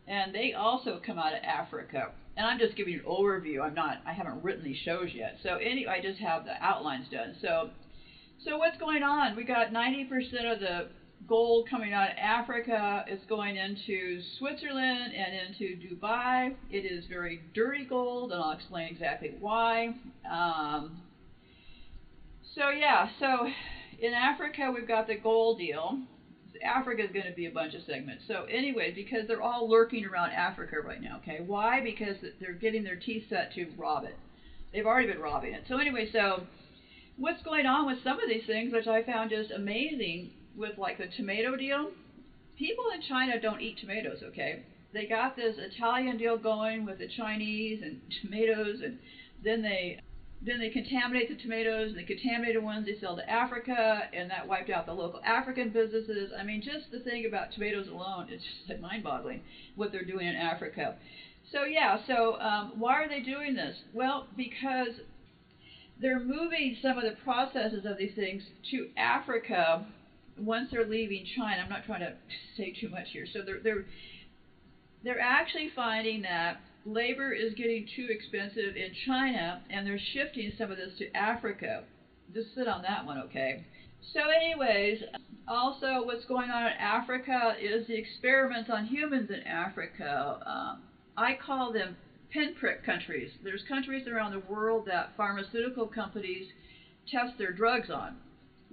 [0.08, 3.62] and they also come out of Africa and I'm just giving you an overview.
[3.62, 5.38] I'm not, I haven't written these shows yet.
[5.44, 7.36] So anyway, I just have the outlines done.
[7.42, 7.70] So,
[8.44, 9.36] so what's going on?
[9.36, 10.88] We got 90% of the
[11.28, 16.56] gold coming out of Africa is going into Switzerland and into Dubai.
[16.70, 19.96] It is very dirty gold, and I'll explain exactly why.
[20.30, 21.02] Um,
[22.56, 23.48] so yeah, so
[24.00, 26.00] in Africa we've got the gold deal.
[26.64, 28.24] Africa is going to be a bunch of segments.
[28.28, 31.20] So anyway, because they're all lurking around Africa right now.
[31.24, 31.82] Okay, why?
[31.82, 34.16] Because they're getting their teeth set to rob it.
[34.72, 35.64] They've already been robbing it.
[35.68, 36.44] So anyway, so
[37.18, 40.98] what's going on with some of these things, which I found just amazing, with like
[40.98, 41.92] the tomato deal.
[42.58, 44.24] People in China don't eat tomatoes.
[44.24, 48.98] Okay, they got this Italian deal going with the Chinese and tomatoes, and
[49.44, 50.00] then they
[50.44, 54.48] then they contaminate the tomatoes, and the contaminated ones they sell to Africa, and that
[54.48, 56.32] wiped out the local African businesses.
[56.38, 59.42] I mean, just the thing about tomatoes alone is just mind-boggling
[59.76, 60.96] what they're doing in Africa.
[61.52, 63.76] So yeah, so um, why are they doing this?
[63.94, 65.02] Well, because
[66.02, 69.86] they're moving some of the processes of these things to Africa
[70.38, 71.62] once they're leaving China.
[71.62, 72.14] I'm not trying to
[72.58, 73.26] say too much here.
[73.32, 73.86] So they're they're
[75.04, 80.72] they're actually finding that labor is getting too expensive in China, and they're shifting some
[80.72, 81.84] of this to Africa.
[82.34, 83.66] Just sit on that one, okay?
[84.14, 85.04] So, anyways,
[85.48, 90.40] also what's going on in Africa is the experiments on humans in Africa.
[90.46, 90.82] Um,
[91.18, 91.96] I call them
[92.32, 93.32] pinprick countries.
[93.44, 96.48] There's countries around the world that pharmaceutical companies
[97.12, 98.16] test their drugs on.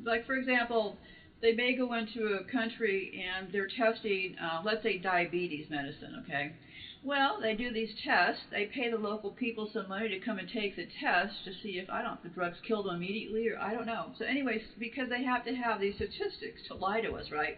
[0.03, 0.97] Like, for example,
[1.41, 6.53] they may go into a country and they're testing, uh, let's say, diabetes medicine, okay?
[7.03, 8.43] Well, they do these tests.
[8.51, 11.79] They pay the local people some money to come and take the test to see
[11.79, 14.13] if I don't the drugs kill them immediately or I don't know.
[14.19, 17.57] So, anyways, because they have to have these statistics to lie to us, right?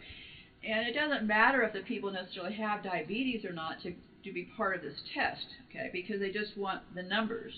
[0.63, 3.93] And it doesn't matter if the people necessarily have diabetes or not to
[4.25, 5.89] to be part of this test, okay?
[5.91, 7.53] Because they just want the numbers.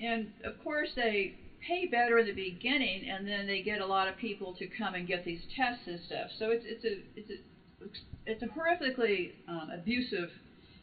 [0.00, 1.34] And of course, they
[1.66, 4.94] pay better in the beginning, and then they get a lot of people to come
[4.94, 6.28] and get these tests and stuff.
[6.38, 7.90] So it's it's a it's a
[8.26, 10.30] it's a horrifically um, abusive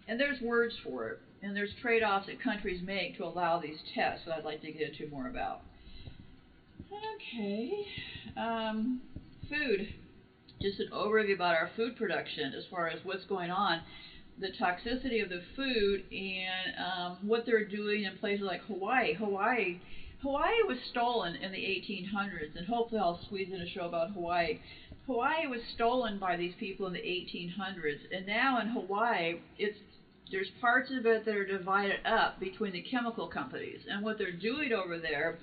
[0.08, 4.26] and there's words for it, and there's trade-offs that countries make to allow these tests
[4.26, 5.62] that I'd like to get into more about.
[7.16, 7.72] Okay,
[8.38, 9.02] um,
[9.50, 9.88] food.
[10.62, 13.82] Just an overview about our food production as far as what's going on,
[14.40, 19.14] the toxicity of the food, and um, what they're doing in places like Hawaii.
[19.14, 19.80] Hawaii,
[20.22, 24.60] Hawaii was stolen in the 1800s, and hopefully I'll squeeze in a show about Hawaii.
[25.06, 29.78] Hawaii was stolen by these people in the 1800s, and now in Hawaii, it's
[30.32, 33.82] there's parts of it that are divided up between the chemical companies.
[33.90, 35.38] And what they're doing over there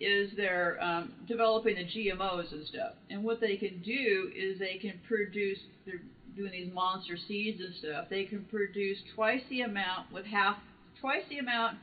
[0.00, 2.92] is they're um, developing the GMOs and stuff.
[3.10, 6.02] And what they can do is they can produce, they're
[6.36, 8.06] doing these monster seeds and stuff.
[8.10, 10.56] They can produce twice the amount with half,
[11.00, 11.78] twice the amount,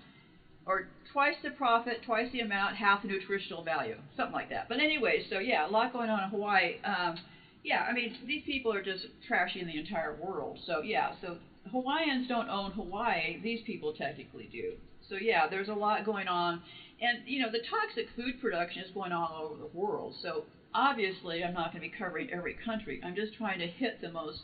[0.69, 4.69] or twice the profit, twice the amount, half the nutritional value, something like that.
[4.69, 6.75] But anyway, so yeah, a lot going on in Hawaii.
[6.85, 7.17] Um,
[7.63, 10.59] yeah, I mean, these people are just trashing the entire world.
[10.67, 11.37] So yeah, so
[11.71, 13.41] Hawaiians don't own Hawaii.
[13.41, 14.73] These people technically do.
[15.09, 16.61] So yeah, there's a lot going on.
[17.01, 20.15] And, you know, the toxic food production is going on all over the world.
[20.21, 20.43] So
[20.75, 23.01] obviously, I'm not going to be covering every country.
[23.03, 24.41] I'm just trying to hit the most,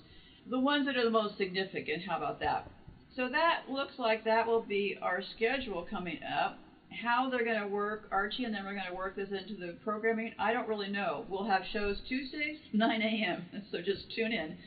[0.49, 2.01] the ones that are the most significant.
[2.09, 2.71] How about that?
[3.15, 6.59] So that looks like that will be our schedule coming up.
[7.03, 9.73] How they're going to work, Archie and them are going to work this into the
[9.83, 11.25] programming, I don't really know.
[11.29, 14.57] We'll have shows Tuesdays, 9 a.m., so just tune in.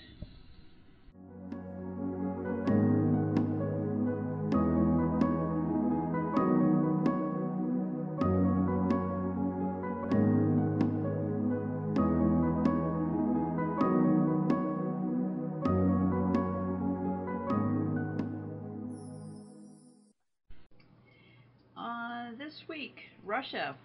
[23.38, 23.76] Russia.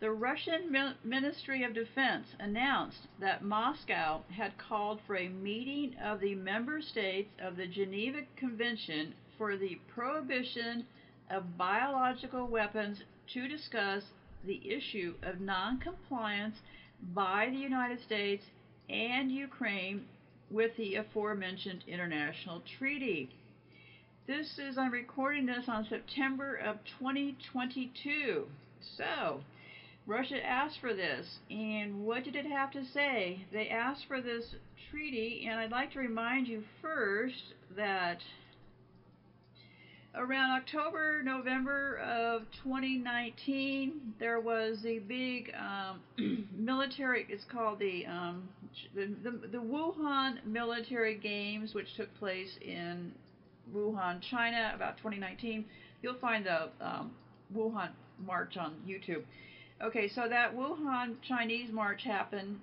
[0.00, 6.34] The Russian Ministry of Defense announced that Moscow had called for a meeting of the
[6.34, 10.86] member states of the Geneva Convention for the Prohibition
[11.30, 14.02] of Biological Weapons to discuss
[14.44, 16.56] the issue of noncompliance
[17.14, 18.42] by the United States
[18.90, 20.04] and Ukraine
[20.50, 23.30] with the aforementioned international treaty.
[24.26, 28.48] This is, I'm recording this on September of 2022.
[28.80, 29.40] So,
[30.06, 33.44] Russia asked for this, and what did it have to say?
[33.52, 34.54] They asked for this
[34.90, 38.18] treaty, and I'd like to remind you first that
[40.14, 47.26] around October, November of 2019, there was a big um, military.
[47.28, 48.48] It's called the, um,
[48.94, 53.12] the, the the Wuhan Military Games, which took place in
[53.74, 55.64] Wuhan, China, about 2019.
[56.02, 57.10] You'll find the um,
[57.54, 57.90] Wuhan
[58.24, 59.22] march on YouTube.
[59.82, 62.60] Okay, so that Wuhan Chinese march happened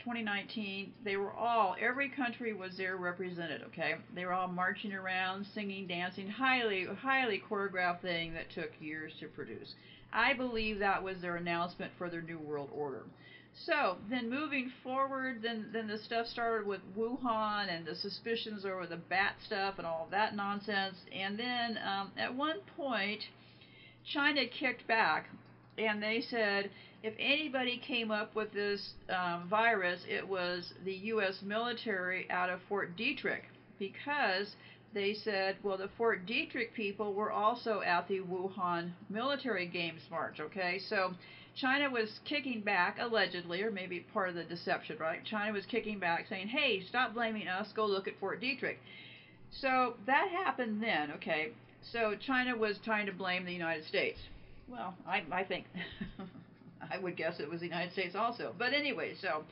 [0.00, 0.92] 2019.
[1.04, 3.94] They were all, every country was there represented, okay?
[4.14, 9.28] They were all marching around, singing, dancing, highly, highly choreographed thing that took years to
[9.28, 9.74] produce.
[10.12, 13.02] I believe that was their announcement for their New World Order.
[13.66, 18.86] So then moving forward, then then the stuff started with Wuhan and the suspicions over
[18.86, 20.96] the bat stuff and all that nonsense.
[21.12, 23.24] And then um, at one point,
[24.12, 25.28] China kicked back
[25.76, 26.70] and they said
[27.02, 31.42] if anybody came up with this um, virus, it was the U.S.
[31.42, 33.42] military out of Fort Detrick
[33.78, 34.56] because
[34.94, 40.40] they said, well, the Fort Detrick people were also at the Wuhan military games march,
[40.40, 40.80] okay?
[40.88, 41.14] So
[41.54, 45.24] China was kicking back, allegedly, or maybe part of the deception, right?
[45.24, 48.76] China was kicking back saying, hey, stop blaming us, go look at Fort Detrick.
[49.60, 51.52] So that happened then, okay?
[51.92, 54.18] So China was trying to blame the United States.
[54.68, 55.66] Well, I, I think,
[56.92, 58.54] I would guess it was the United States also.
[58.58, 59.44] But anyway, so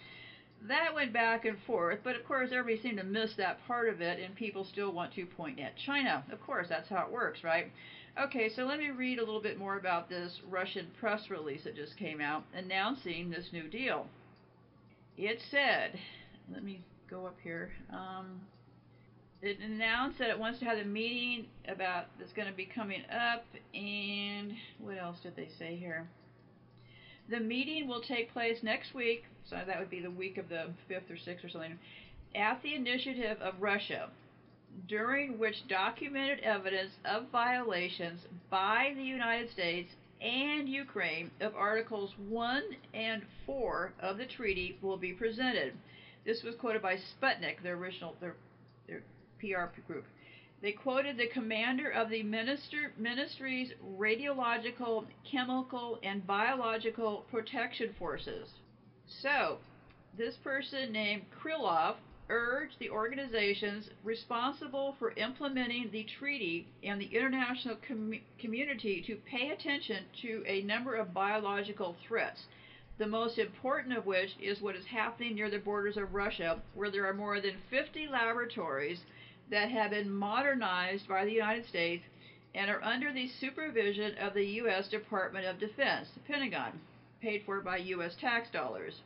[0.69, 2.01] that went back and forth.
[2.05, 5.15] But of course, everybody seemed to miss that part of it, and people still want
[5.15, 6.25] to point at China.
[6.31, 7.71] Of course, that's how it works, right?
[8.19, 11.77] Okay, so let me read a little bit more about this Russian press release that
[11.77, 14.07] just came out announcing this new deal.
[15.19, 15.99] It said,
[16.53, 16.81] let me
[17.11, 17.71] go up here.
[17.91, 18.41] Um,
[19.47, 23.03] it announced that it wants to have a meeting about that's going to be coming
[23.11, 23.45] up,
[23.75, 26.07] and what else did they say here?
[27.29, 30.67] The meeting will take place next week, so that would be the week of the
[30.91, 31.79] 5th or 6th or something,
[32.35, 34.11] at the initiative of Russia,
[34.89, 38.21] during which documented evidence of violations
[38.51, 39.91] by the United States
[40.21, 42.63] and Ukraine of Articles 1
[42.95, 45.75] and 4 of the treaty will be presented.
[46.25, 48.17] This was quoted by Sputnik, their original,
[49.41, 50.05] PR group.
[50.63, 58.49] They quoted the commander of the minister, ministry's radiological, chemical, and biological protection forces.
[59.07, 59.59] So,
[60.17, 61.97] this person named Krylov
[62.29, 69.51] urged the organizations responsible for implementing the treaty and the international com community to pay
[69.51, 72.47] attention to a number of biological threats
[72.99, 76.91] the most important of which is what is happening near the borders of Russia, where
[76.91, 79.01] there are more than 50 laboratories
[79.51, 82.05] that have been modernized by the United States
[82.55, 84.89] and are under the supervision of the U.S.
[84.89, 86.81] Department of Defense, the Pentagon,
[87.21, 88.17] paid for by U.S.
[88.21, 89.01] tax dollars.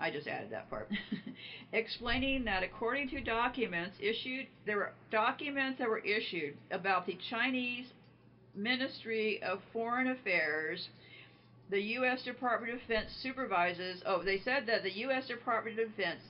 [0.00, 0.88] I just added that part.
[1.72, 7.86] Explaining that according to documents issued, there were documents that were issued about the Chinese
[8.54, 10.88] Ministry of Foreign Affairs
[11.70, 12.22] the U.S.
[12.22, 15.26] Department of Defense supervises, oh, they said that the U.S.
[15.28, 16.22] Department of Defense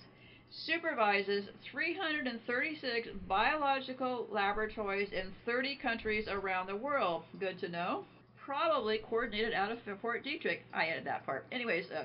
[0.50, 7.24] supervises 336 biological laboratories in 30 countries around the world.
[7.38, 8.04] Good to know.
[8.36, 10.60] Probably coordinated out of Fort Detrick.
[10.72, 11.46] I added that part.
[11.52, 12.04] Anyways, uh,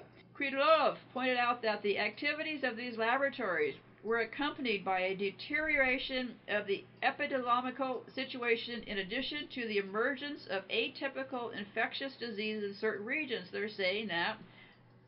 [1.14, 6.84] pointed out that the activities of these laboratories were accompanied by a deterioration of the
[7.02, 13.48] epidemiological situation in addition to the emergence of atypical infectious diseases in certain regions.
[13.52, 14.38] They're saying that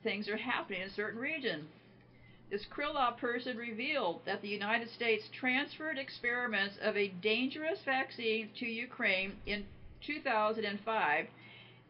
[0.04, 1.66] things are happening in certain regions.
[2.50, 8.66] This Krylov person revealed that the United States transferred experiments of a dangerous vaccine to
[8.66, 9.66] Ukraine in
[10.02, 11.28] 2005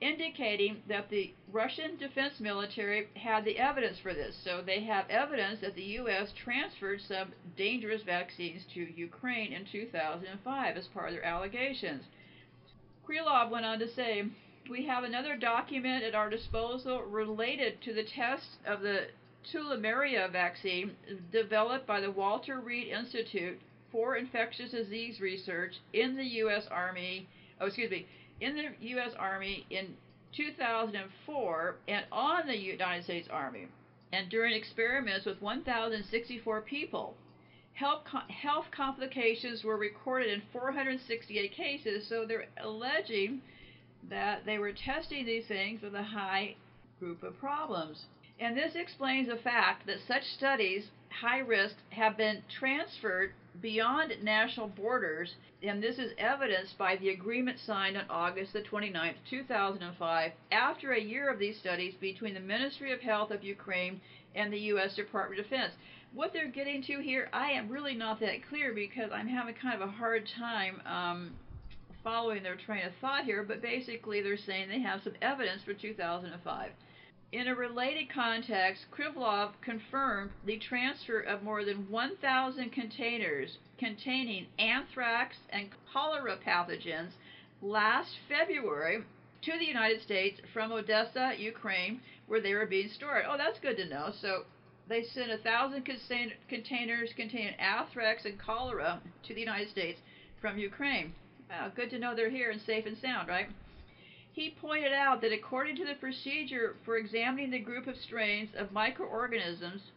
[0.01, 4.35] indicating that the Russian defense military had the evidence for this.
[4.43, 6.33] So they have evidence that the U.S.
[6.33, 12.03] transferred some dangerous vaccines to Ukraine in 2005 as part of their allegations.
[13.07, 14.25] Krylov went on to say,
[14.69, 19.07] We have another document at our disposal related to the test of the
[19.51, 20.91] Tularemia vaccine
[21.31, 23.59] developed by the Walter Reed Institute
[23.91, 26.67] for Infectious Disease Research in the U.S.
[26.71, 27.27] Army.
[27.61, 28.05] Oh, excuse me
[28.41, 29.13] in the U.S.
[29.17, 29.95] Army in
[30.35, 33.67] 2004 and on the United States Army,
[34.11, 37.15] and during experiments with 1,064 people.
[37.73, 43.41] Health, health complications were recorded in 468 cases, so they're alleging
[44.09, 46.55] that they were testing these things with a high
[46.99, 48.05] group of problems.
[48.39, 53.31] And this explains the fact that such studies, high risk, have been transferred
[53.61, 59.15] beyond national borders, and this is evidenced by the agreement signed on August the 29th,
[59.29, 64.01] 2005, after a year of these studies between the Ministry of Health of Ukraine
[64.35, 64.95] and the U.S.
[64.95, 65.73] Department of Defense.
[66.13, 69.81] What they're getting to here, I am really not that clear because I'm having kind
[69.81, 71.31] of a hard time um,
[72.03, 75.73] following their train of thought here, but basically they're saying they have some evidence for
[75.73, 76.71] 2005.
[77.31, 85.37] In a related context, Krylov confirmed the transfer of more than 1,000 containers containing anthrax
[85.49, 87.11] and cholera pathogens
[87.61, 89.03] last February
[89.41, 93.25] to the United States from Odessa, Ukraine, where they were being stored.
[93.27, 94.11] Oh, that's good to know.
[94.21, 94.45] So
[94.87, 95.83] they sent a thousand
[96.47, 99.99] containers containing anthrax and cholera to the United States
[100.39, 101.13] from Ukraine.
[101.49, 103.49] Well, good to know they're here and safe and sound, right?
[104.35, 108.73] He pointed out that according to the procedure for examining the group of strains of
[108.73, 109.91] microorganisms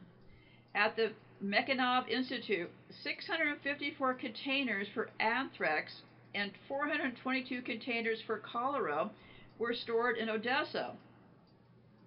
[0.76, 1.10] at the
[1.42, 2.70] Mechnikov Institute,
[3.02, 6.02] 654 containers for anthrax
[6.36, 9.10] and 422 containers for cholera
[9.58, 10.94] were stored in Odessa.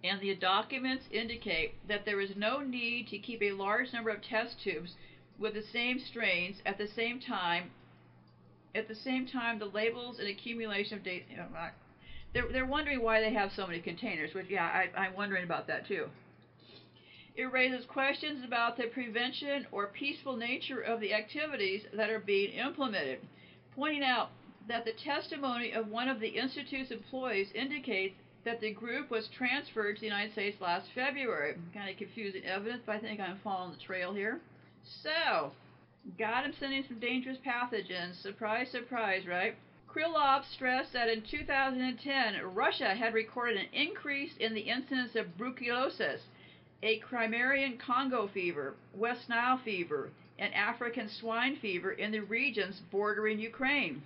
[0.01, 4.21] And the documents indicate that there is no need to keep a large number of
[4.21, 4.95] test tubes
[5.37, 7.71] with the same strains at the same time.
[8.73, 11.25] At the same time, the labels and accumulation of data.
[11.37, 11.71] Oh
[12.33, 15.67] They're, they're wondering why they have so many containers, which, yeah, I, I'm wondering about
[15.67, 16.07] that too.
[17.35, 22.51] It raises questions about the prevention or peaceful nature of the activities that are being
[22.51, 23.19] implemented,
[23.73, 24.29] pointing out
[24.67, 29.95] that the testimony of one of the Institute's employees indicates that the group was transferred
[29.95, 31.55] to the United States last February.
[31.73, 34.39] Kind of confusing evidence, but I think I'm following the trail here.
[35.03, 35.51] So,
[36.17, 38.21] got him sending some dangerous pathogens.
[38.21, 39.55] Surprise, surprise, right?
[39.93, 46.21] Krylov stressed that in 2010, Russia had recorded an increase in the incidence of brucellosis,
[46.81, 53.37] a Crimean Congo fever, West Nile fever, and African swine fever in the regions bordering
[53.39, 54.01] Ukraine.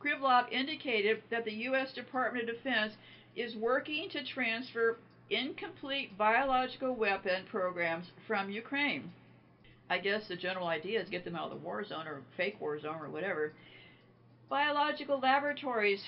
[0.00, 1.92] Krylov indicated that the U.S.
[1.92, 2.96] Department of Defense
[3.34, 4.98] is working to transfer
[5.30, 9.10] incomplete biological weapon programs from Ukraine.
[9.90, 12.60] I guess the general idea is get them out of the war zone or fake
[12.60, 13.52] war zone or whatever.
[14.48, 16.04] Biological laboratories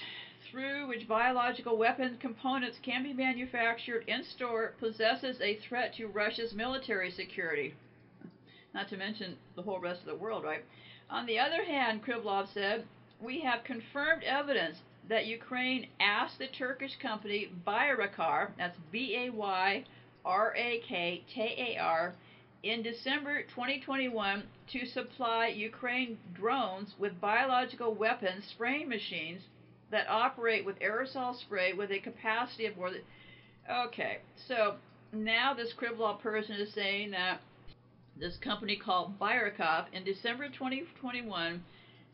[0.48, 6.54] through which biological weapon components can be manufactured and stored possesses a threat to Russia's
[6.54, 7.74] military security.
[8.72, 10.64] Not to mention the whole rest of the world, right?
[11.10, 12.86] On the other hand, Krylov said,
[13.20, 14.78] we have confirmed evidence
[15.08, 19.84] that Ukraine asked the Turkish company Bayraktar, that's B A Y
[20.24, 22.14] R A K T A R,
[22.62, 24.42] in December 2021
[24.72, 29.42] to supply Ukraine drones with biological weapons spraying machines
[29.90, 33.02] that operate with aerosol spray with a capacity of more than.
[33.70, 34.76] Okay, so
[35.12, 37.40] now this Krylov person is saying that
[38.18, 41.62] this company called Bayraktar in December 2021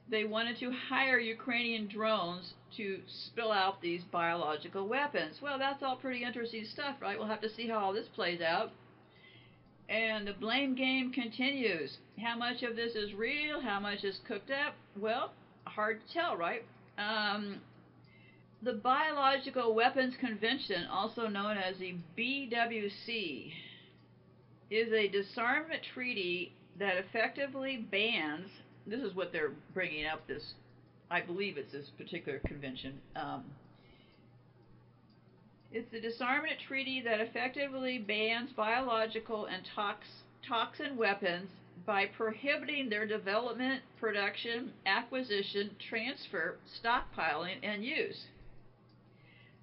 [0.09, 5.41] they wanted to hire Ukrainian drones to spill out these biological weapons.
[5.41, 7.19] Well, that's all pretty interesting stuff, right?
[7.19, 8.71] We'll have to see how all this plays out.
[9.89, 11.99] And the blame game continues.
[12.21, 13.61] How much of this is real?
[13.61, 14.75] How much is cooked up?
[14.97, 15.33] Well,
[15.67, 16.65] hard to tell, right?
[16.97, 17.61] Um,
[18.63, 23.53] the Biological Weapons Convention, also known as the BWC,
[24.71, 28.49] is a disarmament treaty that effectively bans.
[28.87, 30.27] This is what they're bringing up.
[30.27, 30.55] This,
[31.11, 33.01] I believe, it's this particular convention.
[33.17, 33.45] Um,
[35.75, 40.07] it's the disarmament treaty that effectively bans biological and tox,
[40.49, 41.51] toxin weapons
[41.85, 48.27] by prohibiting their development, production, acquisition, transfer, stockpiling, and use.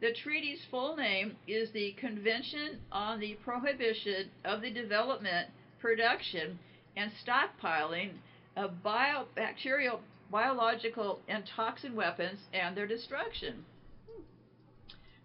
[0.01, 5.47] The treaty's full name is the Convention on the Prohibition of the Development,
[5.79, 6.59] Production,
[6.97, 8.09] and Stockpiling
[8.57, 9.99] of Biobacterial,
[10.29, 13.63] Biological, and Toxin Weapons and Their Destruction.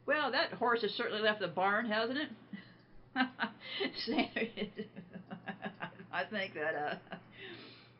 [0.07, 2.29] Well, that horse has certainly left the barn, hasn't it?
[6.13, 7.17] I think that, uh,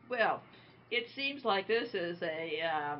[0.09, 0.41] well,
[0.89, 2.95] it seems like this is a uh,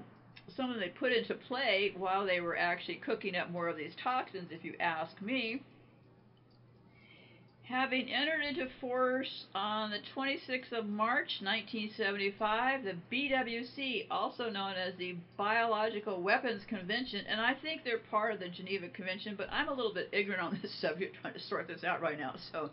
[0.55, 4.51] something they put into play while they were actually cooking up more of these toxins,
[4.51, 5.61] if you ask me.
[7.69, 14.95] Having entered into force on the 26th of March 1975, the BWC, also known as
[14.95, 19.67] the Biological Weapons Convention, and I think they're part of the Geneva Convention, but I'm
[19.67, 22.69] a little bit ignorant on this subject, trying to sort this out right now, so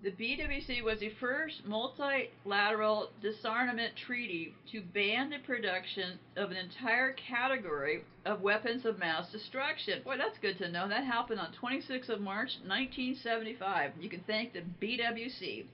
[0.00, 7.12] the BWC was the first multilateral disarmament treaty to ban the production of an entire
[7.14, 10.02] category of weapons of mass destruction.
[10.04, 10.88] Boy, that's good to know.
[10.88, 13.92] That happened on 26th of March, 1975.
[14.00, 15.64] You can thank the BWC.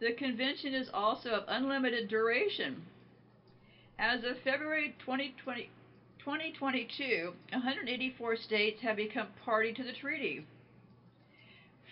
[0.00, 2.82] The convention is also of unlimited duration.
[3.98, 5.70] As of February 2020,
[6.18, 10.44] 2022, 184 states have become party to the treaty.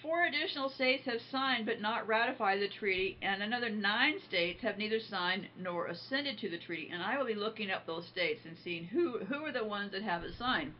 [0.07, 4.79] Four additional states have signed but not ratified the treaty, and another nine states have
[4.79, 6.91] neither signed nor assented to the treaty.
[6.93, 9.91] And I will be looking up those states and seeing who, who are the ones
[9.91, 10.75] that haven't signed.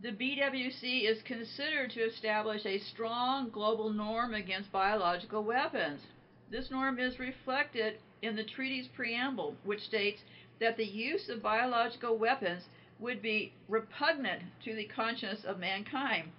[0.00, 6.02] The BWC is considered to establish a strong global norm against biological weapons.
[6.48, 10.22] This norm is reflected in the treaty's preamble, which states
[10.60, 12.68] that the use of biological weapons
[13.00, 16.30] would be repugnant to the conscience of mankind.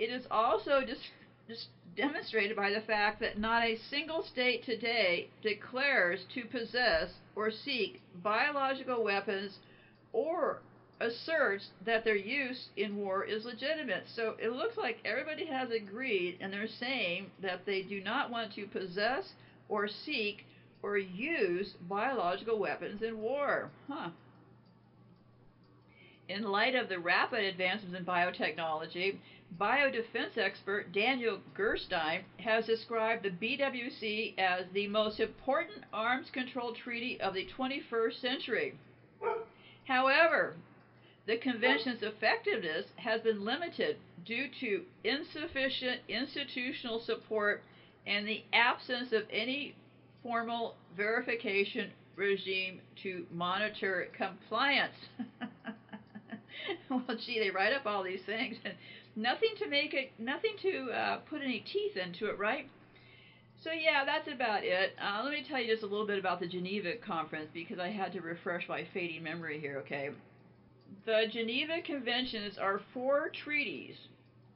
[0.00, 6.24] It is also just, demonstrated by the fact that not a single state today declares
[6.32, 9.58] to possess or seek biological weapons
[10.14, 10.62] or
[11.00, 14.04] asserts that their use in war is legitimate.
[14.16, 18.54] So it looks like everybody has agreed and they're saying that they do not want
[18.54, 19.34] to possess
[19.68, 20.46] or seek
[20.82, 23.70] or use biological weapons in war.
[23.86, 24.10] Huh.
[26.30, 29.18] In light of the rapid advances in biotechnology,
[29.58, 37.20] biodefense expert Daniel Gerstein has described the BWC as the most important arms control treaty
[37.20, 38.74] of the 21st century.
[39.86, 40.56] However,
[41.26, 47.62] the convention's effectiveness has been limited due to insufficient institutional support
[48.06, 49.74] and the absence of any
[50.22, 54.94] formal verification regime to monitor compliance.
[56.90, 58.56] well, gee, they write up all these things
[59.16, 62.68] nothing to make it, nothing to uh, put any teeth into it, right?
[63.62, 64.92] So yeah, that's about it.
[65.00, 67.88] Uh, let me tell you just a little bit about the Geneva Conference because I
[67.88, 69.78] had to refresh my fading memory here.
[69.78, 70.10] Okay,
[71.04, 73.96] the Geneva Conventions are four treaties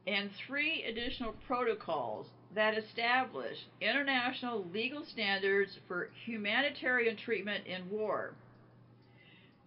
[0.06, 8.34] and three additional protocols that establish international legal standards for humanitarian treatment in war.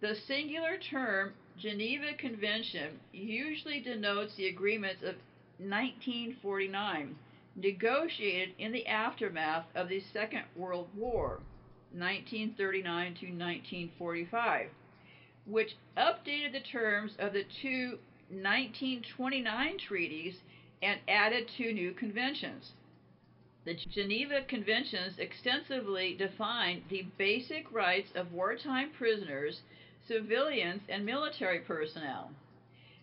[0.00, 5.16] The singular term Geneva Convention usually denotes the agreements of
[5.58, 7.16] 1949,
[7.56, 11.40] negotiated in the aftermath of the Second World War,
[11.90, 14.68] 1939 to 1945,
[15.46, 17.98] which updated the terms of the two
[18.30, 20.34] 1929 treaties
[20.82, 22.72] and added two new conventions.
[23.64, 29.62] The Geneva Conventions extensively defined the basic rights of wartime prisoners
[30.08, 32.30] civilians, and military personnel,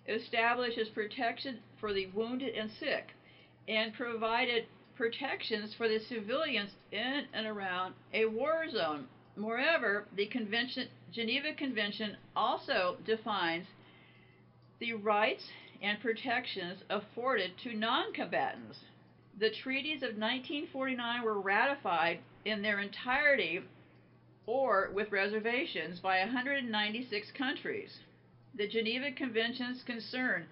[0.08, 3.14] establishes protection for the wounded and sick,
[3.68, 9.08] and provided protections for the civilians in and around a war zone.
[9.36, 13.66] Moreover, the Convention, Geneva Convention also defines
[14.80, 15.44] the rights
[15.82, 18.80] and protections afforded to non-combatants.
[19.38, 23.62] The treaties of 1949 were ratified in their entirety
[24.48, 28.00] or with reservations by 196 countries.
[28.56, 30.48] The Geneva Conventions concern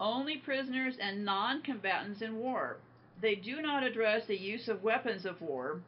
[0.00, 2.78] only prisoners and non combatants in war.
[3.20, 5.80] They do not address the use of weapons of war,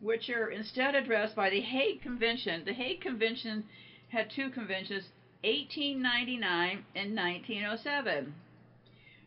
[0.00, 2.64] which are instead addressed by the Hague Convention.
[2.64, 3.64] The Hague Convention
[4.08, 5.04] had two conventions,
[5.44, 8.34] 1899 and 1907,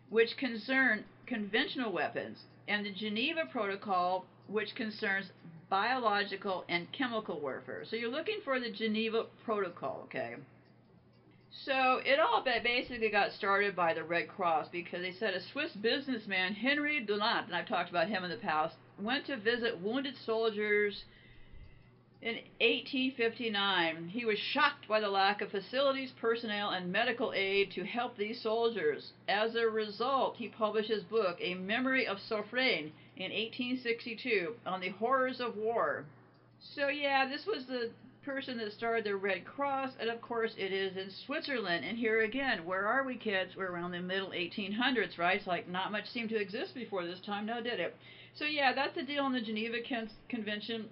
[0.09, 5.31] which concern conventional weapons, and the Geneva Protocol, which concerns
[5.71, 7.85] biological and chemical warfare.
[7.89, 10.35] So you're looking for the Geneva Protocol, okay?
[11.65, 15.71] So it all basically got started by the Red Cross because they said a Swiss
[15.73, 20.15] businessman, Henry Dunant, and I've talked about him in the past, went to visit wounded
[20.25, 21.05] soldiers
[22.21, 24.09] in 1859.
[24.09, 28.41] He was shocked by the lack of facilities, personnel, and medical aid to help these
[28.41, 29.13] soldiers.
[29.27, 32.91] As a result, he published his book, A Memory of Solferino,
[33.21, 36.05] in 1862 on the horrors of war.
[36.59, 37.91] So, yeah, this was the
[38.23, 41.83] person that started the Red Cross, and of course it is in Switzerland.
[41.83, 43.55] And here again, where are we, kids?
[43.55, 45.37] We're around the middle 1800s, right?
[45.37, 47.95] It's like not much seemed to exist before this time, now did it?
[48.35, 50.89] So yeah, that's the deal on the Geneva Con- Convention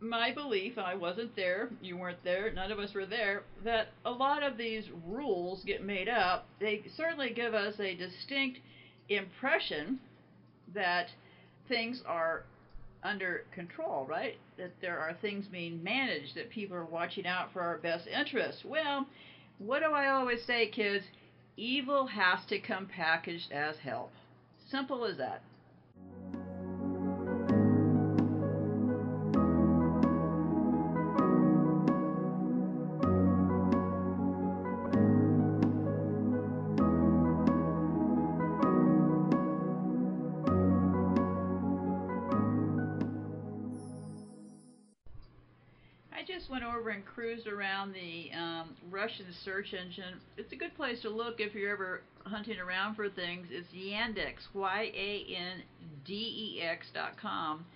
[0.00, 4.10] my belief, I wasn't there, you weren't there, none of us were there, that a
[4.10, 6.46] lot of these rules get made up.
[6.60, 8.60] They certainly give us a distinct
[9.08, 9.98] impression
[10.72, 11.08] that
[11.68, 12.44] things are
[13.02, 14.36] under control, right?
[14.56, 18.64] That there are things being managed, that people are watching out for our best interests.
[18.64, 19.06] Well,
[19.58, 21.04] what do I always say, kids?
[21.56, 24.10] Evil has to come packaged as help.
[24.70, 25.42] Simple as that.
[47.18, 50.20] Cruised around the um, Russian search engine.
[50.36, 53.48] It's a good place to look if you're ever hunting around for things.
[53.50, 55.26] It's Yandex, Y-A-N-D-E-X
[56.94, 57.66] dot com.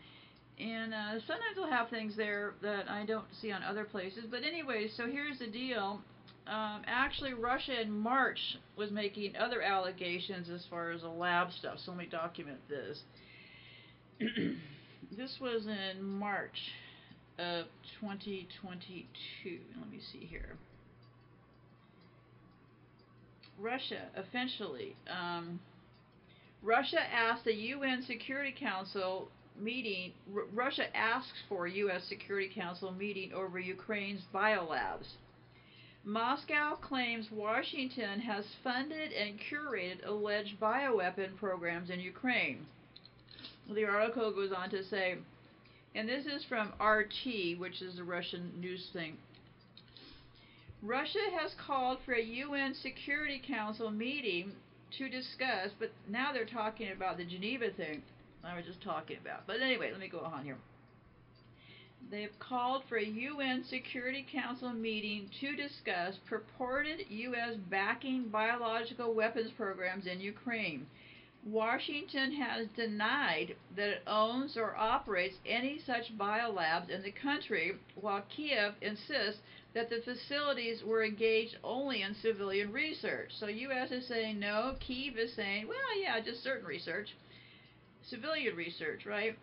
[0.61, 4.26] And uh, sometimes they'll have things there that I don't see on other places.
[4.30, 6.01] But anyway, so here's the deal.
[6.47, 8.38] Um, actually, Russia in March
[8.76, 11.78] was making other allegations as far as the lab stuff.
[11.84, 13.01] So let me document this.
[15.18, 16.61] this was in March
[17.39, 17.66] of
[18.01, 19.59] 2022.
[19.78, 20.57] Let me see here.
[23.59, 25.61] Russia, officially, um,
[26.62, 29.28] Russia asked the UN Security Council
[29.59, 32.05] meeting, R- Russia asks for a U.S.
[32.09, 35.07] Security Council meeting over Ukraine's biolabs.
[36.05, 42.66] Moscow claims Washington has funded and curated alleged bioweapon programs in Ukraine.
[43.72, 45.18] The article goes on to say
[45.95, 49.16] and this is from RT, which is a Russian news thing.
[50.82, 54.53] Russia has called for a UN Security Council meeting
[54.99, 58.03] to discuss, but now they're talking about the Geneva thing
[58.45, 59.47] I was just talking about.
[59.47, 60.57] But anyway, let me go on here.
[62.11, 67.55] They've called for a UN Security Council meeting to discuss purported U.S.
[67.70, 70.86] backing biological weapons programs in Ukraine.
[71.45, 78.22] Washington has denied that it owns or operates any such biolabs in the country, while
[78.28, 79.40] Kiev insists
[79.74, 83.32] that the facilities were engaged only in civilian research.
[83.38, 83.90] So U.S.
[83.90, 87.16] is saying no, Kiev is saying, well, yeah, just certain research,
[88.03, 89.36] civilian research, right?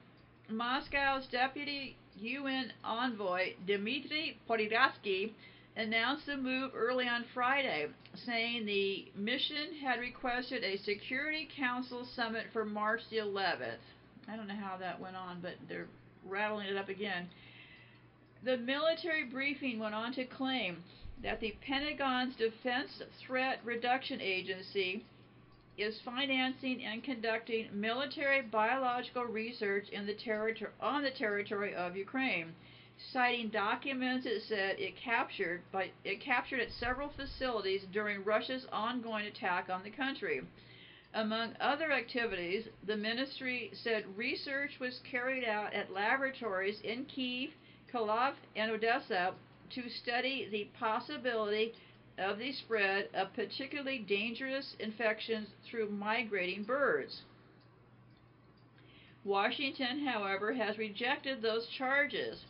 [0.48, 5.34] Moscow's deputy UN envoy Dmitry Podolsky
[5.80, 7.88] announced the move early on Friday,
[8.26, 13.80] saying the mission had requested a Security Council summit for March the 11th.
[14.28, 15.88] I don't know how that went on, but they're
[16.28, 17.30] rattling it up again.
[18.44, 20.84] The military briefing went on to claim
[21.24, 25.06] that the Pentagon's Defense Threat Reduction Agency
[25.78, 30.16] is financing and conducting military biological research the
[30.82, 32.54] on the territory of Ukraine
[33.14, 39.26] citing documents it said it captured by it captured at several facilities during Russia's ongoing
[39.26, 40.42] attack on the country.
[41.14, 47.52] Among other activities, the ministry said research was carried out at laboratories in Kiev,
[47.92, 49.34] Kharkov, and Odessa
[49.72, 51.74] to study the possibility
[52.18, 57.22] of the spread of particularly dangerous infections through migrating birds.
[59.24, 62.46] Washington, however, has rejected those charges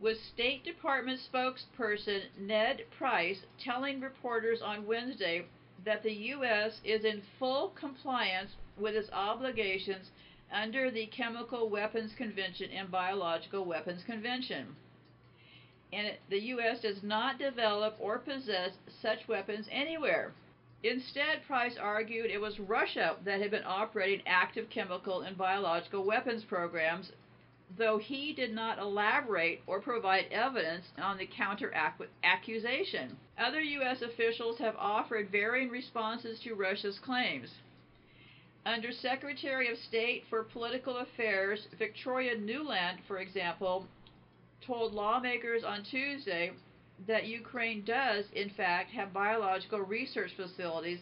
[0.00, 5.46] with State Department spokesperson Ned Price telling reporters on Wednesday
[5.84, 6.80] that the U.S.
[6.84, 10.10] is in full compliance with its obligations
[10.52, 14.76] under the Chemical Weapons Convention and Biological Weapons Convention.
[15.92, 16.80] And the U.S.
[16.80, 20.32] does not develop or possess such weapons anywhere.
[20.82, 26.44] Instead, Price argued it was Russia that had been operating active chemical and biological weapons
[26.44, 27.12] programs
[27.76, 31.72] though he did not elaborate or provide evidence on the counter
[32.22, 33.16] accusation.
[33.38, 34.02] Other U.S.
[34.02, 37.50] officials have offered varying responses to Russia's claims.
[38.66, 43.86] Under Secretary of State for Political Affairs Victoria Nuland, for example,
[44.66, 46.52] told lawmakers on Tuesday
[47.06, 51.00] that Ukraine does, in fact, have biological research facilities,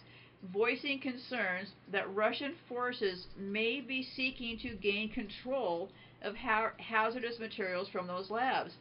[0.53, 5.91] voicing concerns that Russian forces may be seeking to gain control
[6.23, 8.73] of ha hazardous materials from those labs.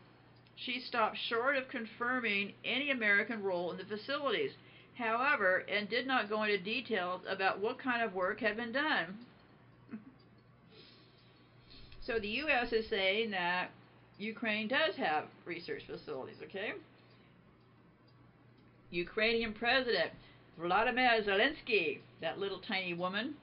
[0.55, 4.51] She stopped short of confirming any American role in the facilities
[5.01, 9.17] however, and did not go into details about what kind of work had been done.
[12.05, 12.71] so the U.S.
[12.71, 13.71] is saying that
[14.17, 16.73] Ukraine does have research facilities, okay?
[18.91, 20.11] Ukrainian President
[20.59, 23.33] Vladimir Zelensky, that little tiny woman,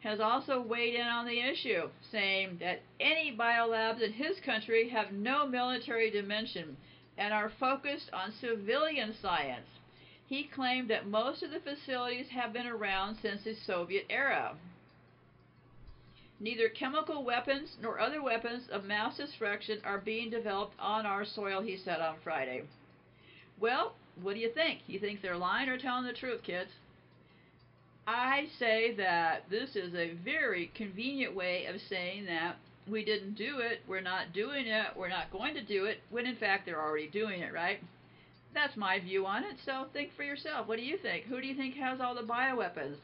[0.00, 5.12] has also weighed in on the issue, saying that any biolabs in his country have
[5.12, 6.76] no military dimension
[7.16, 9.66] and are focused on civilian science.
[10.26, 14.56] He claimed that most of the facilities have been around since the Soviet era.
[16.38, 21.60] Neither chemical weapons nor other weapons of mass destruction are being developed on our soil,
[21.62, 22.62] he said on Friday.
[23.58, 24.82] Well, what do you think?
[24.86, 26.70] You think they're lying or telling the truth, kids?
[28.10, 32.56] I say that this is a very convenient way of saying that
[32.88, 36.24] we didn't do it, we're not doing it, we're not going to do it, when
[36.24, 37.80] in fact they're already doing it, right?
[38.54, 40.66] That's my view on it, so think for yourself.
[40.66, 41.26] What do you think?
[41.26, 42.96] Who do you think has all the bioweapons?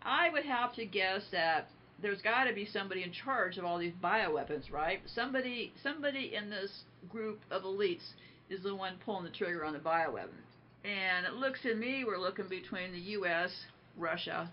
[0.00, 1.68] I would have to guess that
[2.00, 5.00] there's got to be somebody in charge of all these bioweapons, right?
[5.14, 8.14] Somebody somebody in this group of elites
[8.48, 10.40] is the one pulling the trigger on the bioweapon.
[10.82, 13.50] And it looks to me we're looking between the US,
[13.96, 14.50] Russia,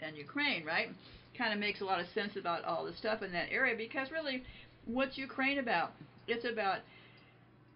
[0.00, 0.88] and Ukraine, right?
[1.36, 4.10] Kind of makes a lot of sense about all the stuff in that area because
[4.10, 4.42] really
[4.86, 5.92] what's Ukraine about?
[6.26, 6.80] It's about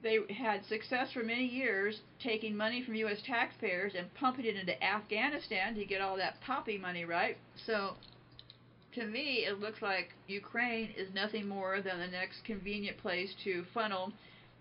[0.02, 3.22] they had success for many years taking money from U.S.
[3.24, 7.36] taxpayers and pumping it into Afghanistan to get all that poppy money, right?
[7.66, 7.94] So,
[8.94, 13.64] to me, it looks like Ukraine is nothing more than the next convenient place to
[13.72, 14.12] funnel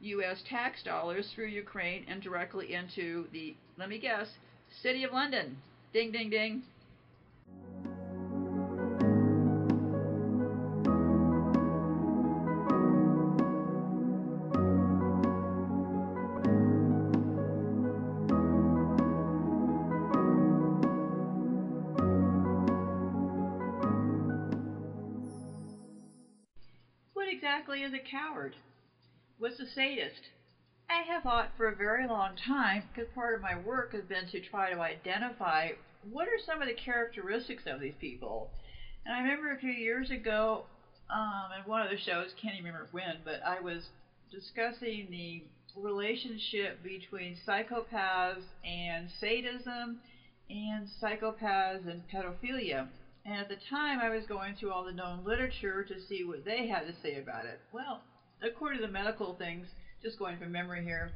[0.02, 0.44] U.S.
[0.48, 4.28] tax dollars through Ukraine and directly into the, let me guess,
[4.82, 5.58] City of London.
[5.94, 6.64] Ding, ding, ding.
[27.12, 28.56] What exactly is a coward?
[29.40, 30.30] What's a sadist?
[30.92, 34.28] I have thought for a very long time, because part of my work has been
[34.28, 35.70] to try to identify
[36.10, 38.50] what are some of the characteristics of these people.
[39.06, 40.66] And I remember a few years ago,
[41.10, 43.88] um, in one of the shows, can't even remember when, but I was
[44.32, 45.44] discussing the
[45.78, 50.00] relationship between psychopaths and sadism
[50.50, 52.90] and psychopaths and pedophilia.
[53.24, 56.44] And at the time, I was going through all the known literature to see what
[56.44, 57.62] they had to say about it.
[57.72, 58.02] Well,
[58.44, 59.68] according to the medical things,
[60.04, 61.12] just going from memory here,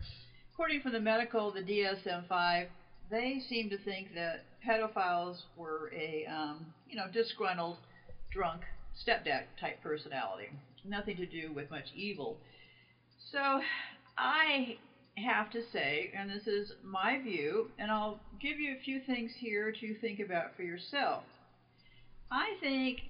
[0.53, 2.67] according to the medical, the DSM-5,
[3.09, 7.77] they seem to think that pedophiles were a, um, you know, disgruntled,
[8.31, 8.61] drunk
[8.95, 10.49] stepdad type personality.
[10.83, 12.37] Nothing to do with much evil.
[13.31, 13.61] So
[14.17, 14.77] I
[15.17, 19.31] have to say, and this is my view, and I'll give you a few things
[19.39, 21.23] here to think about for yourself.
[22.31, 23.01] I think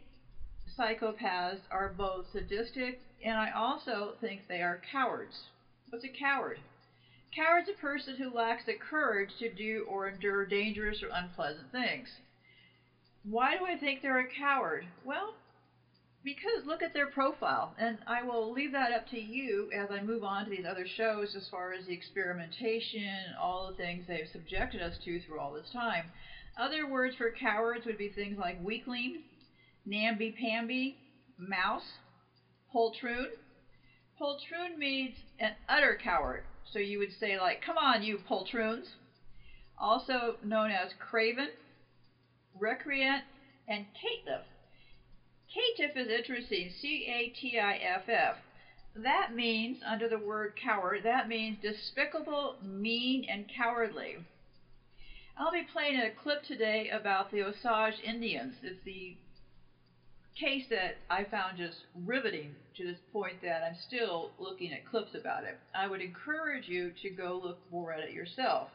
[0.78, 5.36] psychopaths are both sadistic and I also think they are cowards.
[5.90, 6.60] What's a coward?
[7.36, 12.08] Coward's a person who lacks the courage to do or endure dangerous or unpleasant things.
[13.24, 14.86] Why do I think they're a coward?
[15.04, 15.34] Well,
[16.24, 20.00] because look at their profile, and I will leave that up to you as I
[20.00, 24.28] move on to these other shows as far as the experimentation, all the things they've
[24.32, 26.10] subjected us to through all this time.
[26.58, 29.22] Other words for cowards would be things like weakling,
[29.86, 30.96] namby-pamby,
[31.38, 32.00] mouse,
[32.74, 33.28] poltroon.
[34.20, 36.44] Poltroon means an utter coward.
[36.72, 38.88] So you would say like, come on, you poltroons.
[39.78, 41.50] Also known as craven,
[42.58, 43.24] recreant,
[43.68, 44.44] and caitiff.
[45.54, 48.36] Caitiff is interesting, C-A-T-I-F-F.
[48.96, 54.16] That means, under the word coward, that means despicable, mean, and cowardly.
[55.38, 58.56] I'll be playing a clip today about the Osage Indians.
[58.64, 59.18] It's the
[60.40, 65.16] case that I found just riveting to this point that I'm still looking at clips
[65.16, 65.58] about it.
[65.74, 68.70] I would encourage you to go look more at it yourself.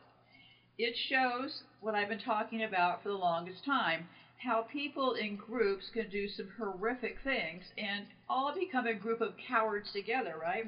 [0.78, 4.06] It shows what I've been talking about for the longest time
[4.42, 9.34] how people in groups can do some horrific things and all become a group of
[9.36, 10.64] cowards together, right?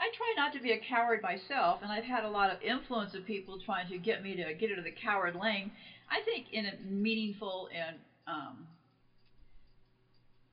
[0.00, 3.14] I try not to be a coward myself, and I've had a lot of influence
[3.14, 5.70] of people trying to get me to get into the coward lane.
[6.10, 8.66] I think in a meaningful and um,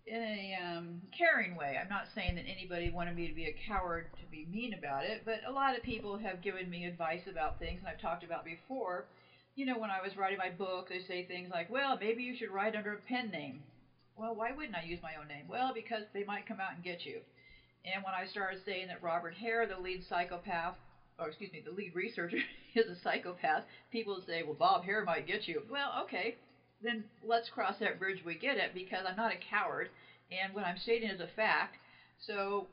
[0.08, 1.78] in a um, caring way.
[1.82, 5.06] I'm not saying that anybody wanted me to be a coward to be mean about
[5.06, 8.24] it, but a lot of people have given me advice about things, and I've talked
[8.24, 9.06] about before.
[9.56, 12.34] You know, when I was writing my book, they say things like, well, maybe you
[12.36, 13.62] should write under a pen name.
[14.16, 15.46] Well, why wouldn't I use my own name?
[15.48, 17.22] Well, because they might come out and get you.
[17.86, 20.76] And when I started saying that Robert Hare, the lead psychopath,
[21.20, 22.38] or excuse me, the lead researcher,
[22.76, 25.64] is a psychopath, people say, well, Bob Hare might get you.
[25.70, 26.36] Well, okay,
[26.84, 29.90] then let's cross that bridge we get it because I'm not a coward
[30.32, 31.76] and what I'm stating is a fact.
[32.26, 32.68] So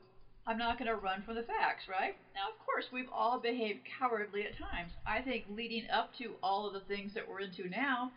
[0.47, 2.15] I'm not going to run from the facts, right?
[2.33, 4.91] Now, of course, we've all behaved cowardly at times.
[5.05, 8.11] I think leading up to all of the things that we're into now,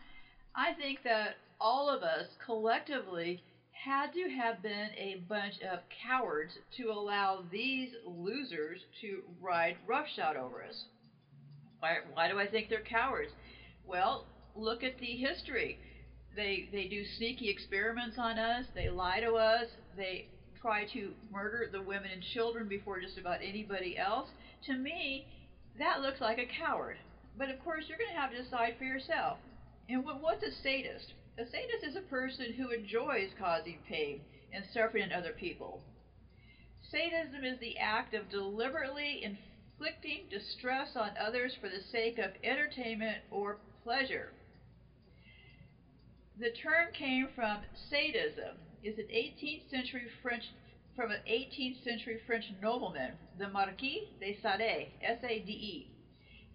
[0.55, 6.53] I think that all of us collectively had to have been a bunch of cowards
[6.77, 10.85] to allow these losers to ride roughshod over us.
[11.79, 13.31] Why, why do I think they're cowards?
[13.85, 14.25] Well,
[14.55, 15.77] look at the history.
[16.35, 18.65] They they do sneaky experiments on us.
[18.73, 19.67] They lie to us.
[19.95, 20.27] They
[20.61, 24.29] try to murder the women and children before just about anybody else.
[24.65, 25.27] To me,
[25.77, 26.97] that looks like a coward.
[27.37, 29.37] But of course, you're going to have to decide for yourself.
[29.89, 31.13] And what, what's a sadist?
[31.37, 34.21] A sadist is a person who enjoys causing pain
[34.53, 35.81] and suffering in other people.
[36.89, 43.17] Sadism is the act of deliberately inflicting distress on others for the sake of entertainment
[43.31, 44.31] or pleasure.
[46.39, 47.61] The term came from
[47.91, 50.43] sadism, is an 18th century French
[50.95, 55.87] from an 18th century French nobleman, the Marquis de Sade, S-A-D-E.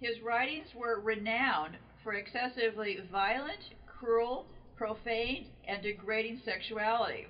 [0.01, 7.29] His writings were renowned for excessively violent, cruel, profane, and degrading sexuality.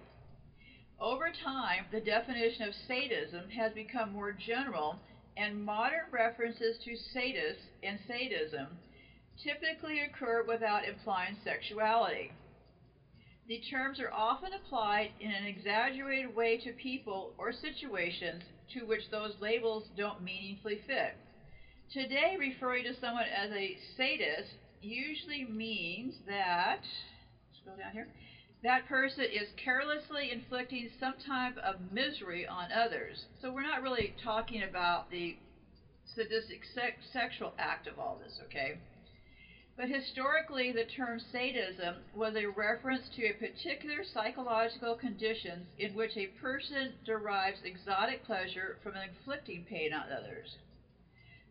[0.99, 4.99] Over time, the definition of sadism has become more general,
[5.37, 8.79] and modern references to sadists and sadism
[9.37, 12.33] typically occur without implying sexuality.
[13.49, 18.43] The terms are often applied in an exaggerated way to people or situations
[18.75, 21.17] to which those labels don't meaningfully fit.
[21.91, 26.81] Today, referring to someone as a sadist usually means that,
[27.59, 28.07] scroll down here,
[28.63, 33.25] that person is carelessly inflicting some type of misery on others.
[33.41, 35.37] So we're not really talking about the
[36.15, 38.75] sadistic sex sexual act of all this, okay?
[39.79, 46.17] But historically, the term sadism was a reference to a particular psychological conditions in which
[46.17, 50.57] a person derives exotic pleasure from inflicting pain on others.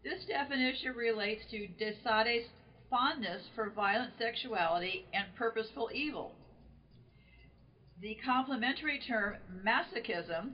[0.03, 2.43] This definition relates to de Sade's
[2.89, 6.36] fondness for violent sexuality and purposeful evil.
[8.01, 10.51] The complementary term masochism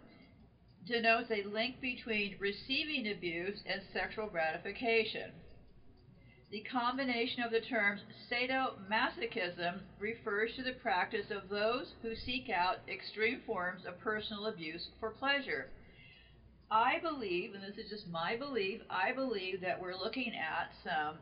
[0.86, 5.32] denotes a link between receiving abuse and sexual gratification.
[6.54, 12.78] The combination of the terms sadomasochism refers to the practice of those who seek out
[12.88, 15.72] extreme forms of personal abuse for pleasure.
[16.70, 21.18] I believe, and this is just my belief, I believe that we're looking at some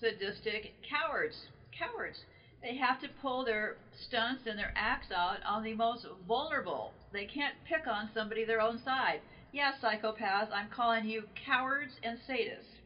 [0.00, 1.36] sadistic cowards.
[1.78, 2.20] Cowards.
[2.62, 3.76] They have to pull their
[4.08, 6.94] stunts and their acts out on the most vulnerable.
[7.12, 9.20] They can't pick on somebody their own side.
[9.52, 12.80] Yes, psychopaths, I'm calling you cowards and sadists.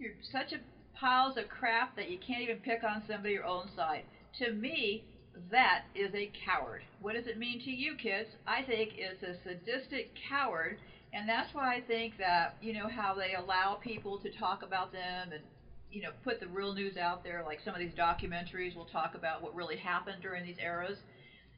[0.00, 0.58] You're such a
[1.02, 4.04] piles of crap that you can't even pick on somebody your own side.
[4.38, 5.02] To me,
[5.50, 6.82] that is a coward.
[7.00, 8.28] What does it mean to you, kids?
[8.46, 10.78] I think it's a sadistic coward,
[11.12, 14.92] and that's why I think that, you know, how they allow people to talk about
[14.92, 15.42] them and,
[15.90, 19.16] you know, put the real news out there, like some of these documentaries will talk
[19.16, 20.98] about what really happened during these eras.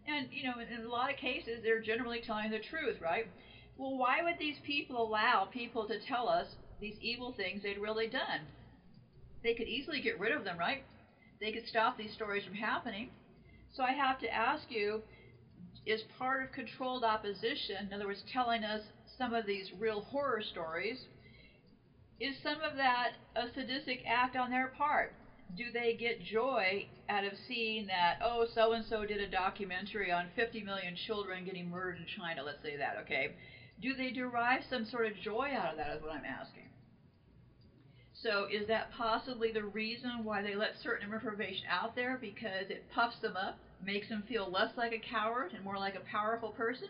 [0.07, 3.27] And, you know, in, in a lot of cases, they're generally telling the truth, right?
[3.77, 6.47] Well, why would these people allow people to tell us
[6.81, 8.41] these evil things they'd really done?
[9.45, 10.83] They could easily get rid of them, right?
[11.39, 13.11] They could stop these stories from happening.
[13.77, 15.03] So I have to ask you,
[15.85, 18.81] is part of controlled opposition, in other words, telling us
[19.19, 21.05] some of these real horror stories,
[22.19, 25.13] is some of that a sadistic act on their part?
[25.57, 30.11] Do they get joy out of seeing that, oh, so and so did a documentary
[30.11, 33.35] on 50 million children getting murdered in China, let's say that, okay?
[33.83, 36.64] Do they derive some sort of joy out of that, is what I'm asking.
[38.25, 42.91] So is that possibly the reason why they let certain information out there because it
[42.91, 46.49] puffs them up, makes them feel less like a coward and more like a powerful
[46.49, 46.89] person?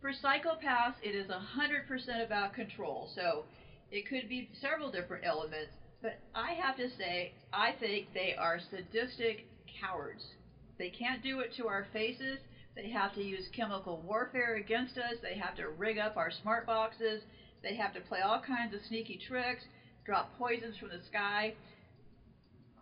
[0.00, 3.10] For psychopaths, it is 100% about control.
[3.14, 3.44] So
[3.90, 8.58] it could be several different elements, but I have to say, I think they are
[8.58, 9.44] sadistic
[9.78, 10.24] cowards.
[10.78, 12.38] They can't do it to our faces.
[12.74, 15.16] They have to use chemical warfare against us.
[15.20, 17.22] They have to rig up our smart boxes.
[17.62, 19.64] They have to play all kinds of sneaky tricks,
[20.06, 21.54] drop poisons from the sky,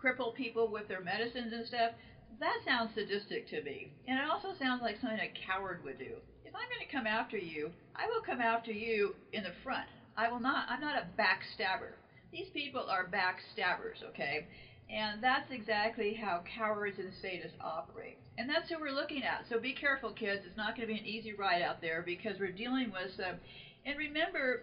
[0.00, 1.92] cripple people with their medicines and stuff.
[2.38, 3.90] That sounds sadistic to me.
[4.06, 6.20] And it also sounds like something a coward would do.
[6.44, 9.88] If I'm going to come after you, I will come after you in the front.
[10.16, 11.96] I will not, I'm not a backstabber.
[12.30, 14.46] These people are backstabbers, okay?
[14.90, 18.18] And that's exactly how cowards and sadists operate.
[18.36, 19.46] And that's who we're looking at.
[19.48, 20.42] So be careful, kids.
[20.46, 23.36] It's not going to be an easy ride out there because we're dealing with some.
[23.86, 24.62] And remember,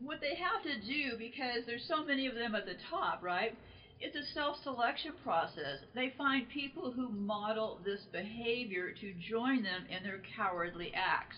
[0.00, 3.56] what they have to do, because there's so many of them at the top, right?
[4.00, 5.80] It's a self selection process.
[5.94, 11.36] They find people who model this behavior to join them in their cowardly acts.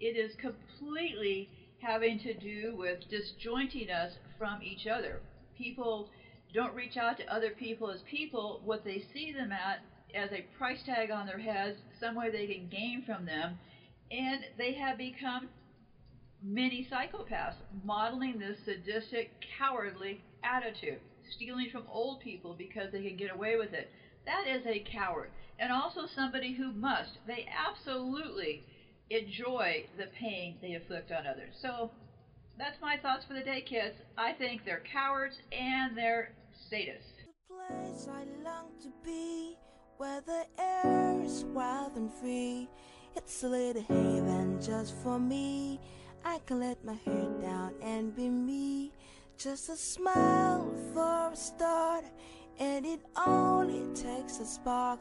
[0.00, 1.50] It is completely
[1.82, 5.20] having to do with disjointing us from each other.
[5.56, 6.08] People
[6.54, 9.80] don't reach out to other people as people, what they see them at
[10.14, 13.58] as a price tag on their heads, some way they can gain from them,
[14.10, 15.48] and they have become
[16.42, 21.00] many psychopaths, modeling this sadistic, cowardly attitude,
[21.34, 23.90] stealing from old people because they can get away with it.
[24.26, 28.64] That is a coward, and also somebody who must, they absolutely
[29.10, 31.54] enjoy the pain they inflict on others.
[31.60, 31.90] So
[32.58, 33.96] that's my thoughts for the day, kids.
[34.16, 36.32] I think they're cowards and they're
[36.72, 37.16] sadists.
[37.48, 39.56] The place I long to be,
[39.96, 42.68] where the air is wild and free.
[43.16, 45.80] It's a little haven just for me.
[46.24, 48.92] I can let my hair down and be me.
[49.38, 52.04] Just a smile for a start,
[52.58, 55.00] and it only takes a spark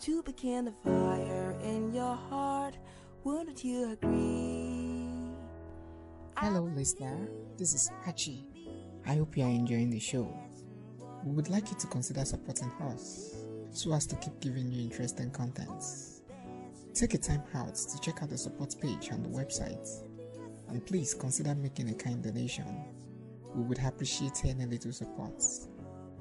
[0.00, 2.76] to begin the fire in your heart.
[3.24, 5.08] Wouldn't you agree?
[6.36, 7.28] Hello, listener.
[7.56, 8.44] This is Hachi.
[9.06, 10.28] I hope you are enjoying the show.
[11.24, 13.36] We would like you to consider supporting us
[13.70, 16.20] so as to keep giving you interesting contents.
[16.92, 20.07] Take a time out to check out the support page on the website
[20.68, 22.84] and please consider making a kind donation.
[23.54, 25.42] We would appreciate any little support.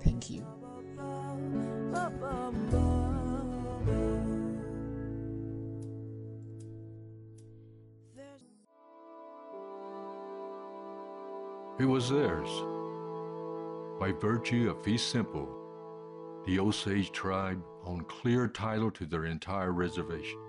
[0.04, 0.46] Thank you.
[11.80, 12.50] It was theirs.
[14.00, 15.48] By virtue of fee simple,
[16.48, 20.40] the Osage tribe owned clear title to their entire reservation.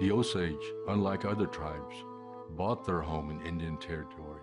[0.00, 0.54] The Osage,
[0.88, 1.96] unlike other tribes,
[2.50, 4.40] bought their home in Indian Territory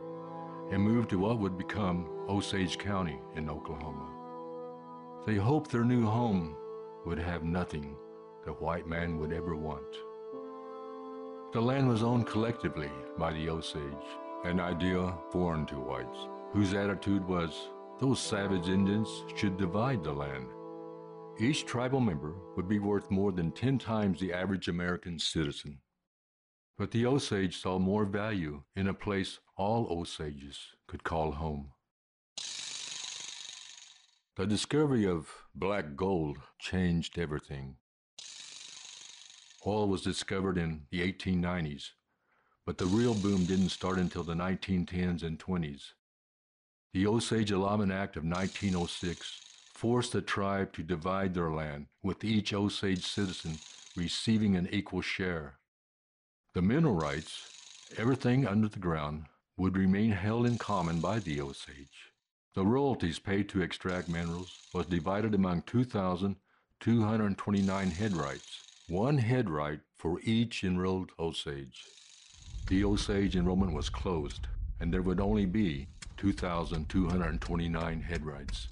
[0.71, 4.09] and moved to what would become Osage County in Oklahoma.
[5.25, 6.55] They hoped their new home
[7.05, 7.95] would have nothing
[8.45, 9.95] the white man would ever want.
[11.53, 13.81] The land was owned collectively by the Osage,
[14.43, 20.47] an idea foreign to whites, whose attitude was those savage Indians should divide the land.
[21.39, 25.79] Each tribal member would be worth more than 10 times the average American citizen.
[26.77, 30.57] But the Osage saw more value in a place all Osages
[30.87, 31.71] could call home.
[34.35, 37.77] The discovery of black gold changed everything.
[39.65, 41.91] Oil was discovered in the 1890s,
[42.65, 45.93] but the real boom didn't start until the 1910s and 20s.
[46.93, 49.41] The Osage Allotment Act of 1906
[49.73, 53.57] forced the tribe to divide their land, with each Osage citizen
[53.95, 55.59] receiving an equal share.
[56.55, 57.49] The mineral rights,
[57.97, 59.25] everything under the ground,
[59.57, 62.13] would remain held in common by the Osage.
[62.53, 69.81] The royalties paid to extract minerals was divided among 2,229 head rights, one head right
[69.97, 71.83] for each enrolled Osage.
[72.69, 74.47] The Osage enrollment was closed,
[74.79, 78.69] and there would only be 2,229 head rights.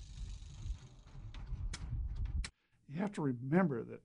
[2.87, 3.99] You have to remember that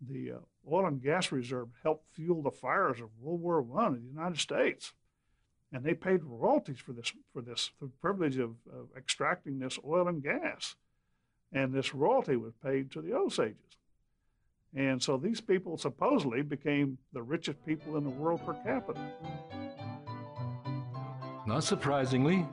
[0.00, 0.38] the uh,
[0.70, 4.38] oil and gas reserve helped fuel the fires of World War I in the United
[4.38, 4.92] States,
[5.72, 10.08] and they paid royalties for this for this the privilege of, of extracting this oil
[10.08, 10.76] and gas,
[11.52, 13.76] and this royalty was paid to the Osages,
[14.74, 19.00] and so these people supposedly became the richest people in the world per capita.
[21.46, 22.46] Not surprisingly,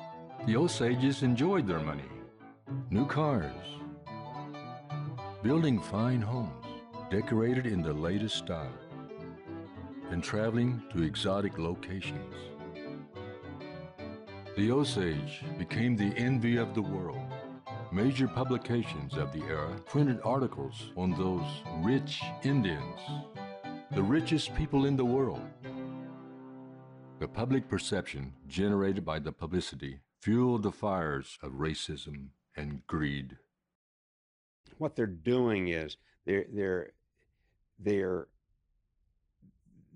[0.45, 2.03] the Osages enjoyed their money.
[2.89, 3.51] New cars,
[5.43, 6.66] building fine homes,
[7.09, 8.77] decorated in the latest style,
[10.11, 12.35] and traveling to exotic locations.
[14.57, 17.21] The Osage became the envy of the world.
[17.93, 21.45] Major publications of the era printed articles on those
[21.81, 22.99] rich Indians,
[23.91, 25.47] the richest people in the world.
[27.19, 33.37] The public perception generated by the publicity fueled the fires of racism and greed.
[34.77, 35.95] What they're doing is
[36.27, 36.91] they're they're
[37.79, 38.27] they're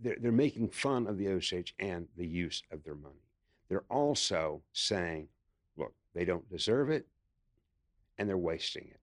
[0.02, 3.22] they're, they're making fun of the Osage and the use of their money.
[3.70, 5.28] They're also saying,
[5.78, 7.06] look, they don't deserve it
[8.18, 8.99] and they're wasting it.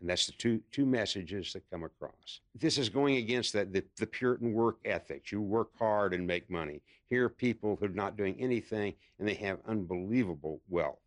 [0.00, 2.40] And that's the two, two messages that come across.
[2.58, 5.32] This is going against that, the, the Puritan work ethics.
[5.32, 6.80] You work hard and make money.
[7.08, 10.98] Here are people who are not doing anything and they have unbelievable wealth.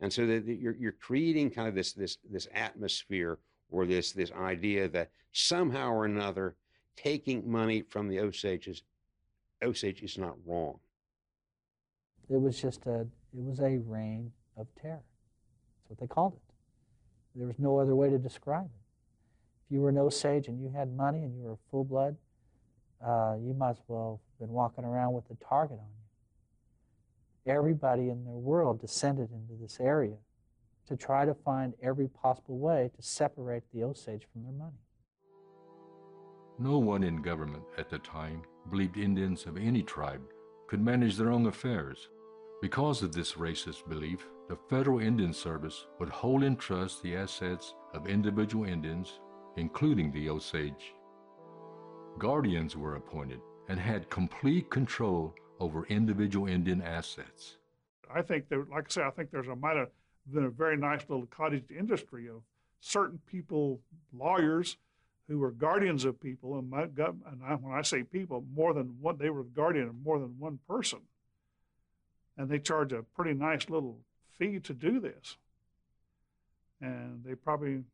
[0.00, 3.38] And so that you're, you're creating kind of this, this, this atmosphere
[3.74, 6.54] or this, this idea that somehow or another
[6.96, 8.82] taking money from the Osages,
[9.62, 10.78] Osage is not wrong.
[12.30, 15.02] It was just a, it was a reign of terror.
[15.02, 16.40] That's what they called it.
[17.34, 19.66] There was no other way to describe it.
[19.66, 22.16] If you were an Osage and you had money and you were full blood,
[23.04, 25.88] uh, you as well have been walking around with a target on
[27.46, 27.52] you.
[27.52, 30.16] Everybody in the world descended into this area
[30.86, 34.78] to try to find every possible way to separate the Osage from their money.
[36.58, 40.22] No one in government at the time believed Indians of any tribe
[40.68, 42.08] could manage their own affairs.
[42.62, 47.74] Because of this racist belief, the Federal Indian Service would hold in trust the assets
[47.92, 49.20] of individual Indians,
[49.56, 50.94] including the Osage.
[52.18, 57.58] Guardians were appointed and had complete control over individual Indian assets.
[58.14, 59.88] I think there, like I say, I think there's a might have
[60.32, 62.42] been a very nice little cottage industry of
[62.80, 63.80] certain people,
[64.12, 64.76] lawyers,
[65.28, 68.96] who were guardians of people, and, my, and I, when I say people, more than
[69.00, 71.00] one, they were the guardian of more than one person,
[72.36, 74.00] and they charge a pretty nice little
[74.38, 75.36] fee to do this.
[76.80, 77.84] And they probably,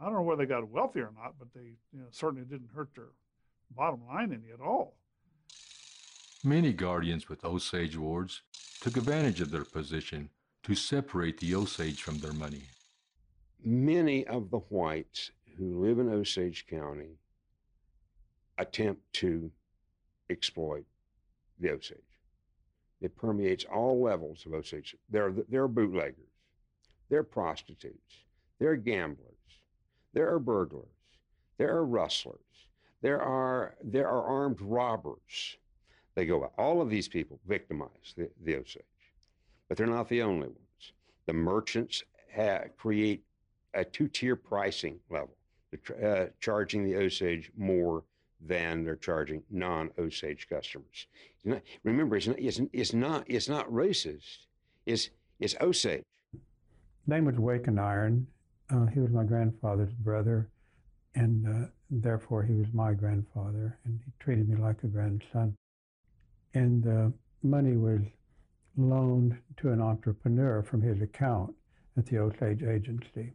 [0.00, 2.70] I don't know whether they got wealthy or not, but they you know, certainly didn't
[2.74, 3.08] hurt their
[3.74, 4.94] bottom line any at all.
[6.44, 8.42] Many guardians with Osage wards
[8.80, 10.30] took advantage of their position
[10.62, 12.62] to separate the Osage from their money.
[13.62, 17.18] Many of the whites who live in Osage County
[18.58, 19.50] attempt to
[20.28, 20.84] exploit
[21.58, 21.98] the Osage.
[23.00, 24.94] It permeates all levels of Osage.
[25.08, 26.28] There, there are bootleggers,
[27.08, 28.24] there are prostitutes,
[28.58, 29.26] there are gamblers,
[30.12, 30.86] there are burglars,
[31.56, 32.38] there are rustlers,
[33.00, 35.56] there are, there are armed robbers.
[36.14, 36.52] They go out.
[36.58, 38.82] All of these people victimize the, the Osage,
[39.70, 40.92] but they're not the only ones.
[41.26, 42.02] The merchants
[42.34, 43.22] ha- create
[43.72, 45.36] a two tier pricing level
[46.02, 48.02] uh, charging the Osage more
[48.44, 51.06] than they're charging non-Osage customers.
[51.44, 54.46] Not, remember, it's not, it's, it's, not, it's not racist.
[54.86, 56.02] It's, it's Osage.
[57.06, 58.26] Name was Waken Iron.
[58.74, 60.48] Uh, he was my grandfather's brother,
[61.14, 65.54] and uh, therefore he was my grandfather, and he treated me like a grandson.
[66.54, 67.12] And the
[67.44, 68.00] money was
[68.88, 71.54] loaned to an entrepreneur from his account
[71.96, 73.34] at the Osage Agency.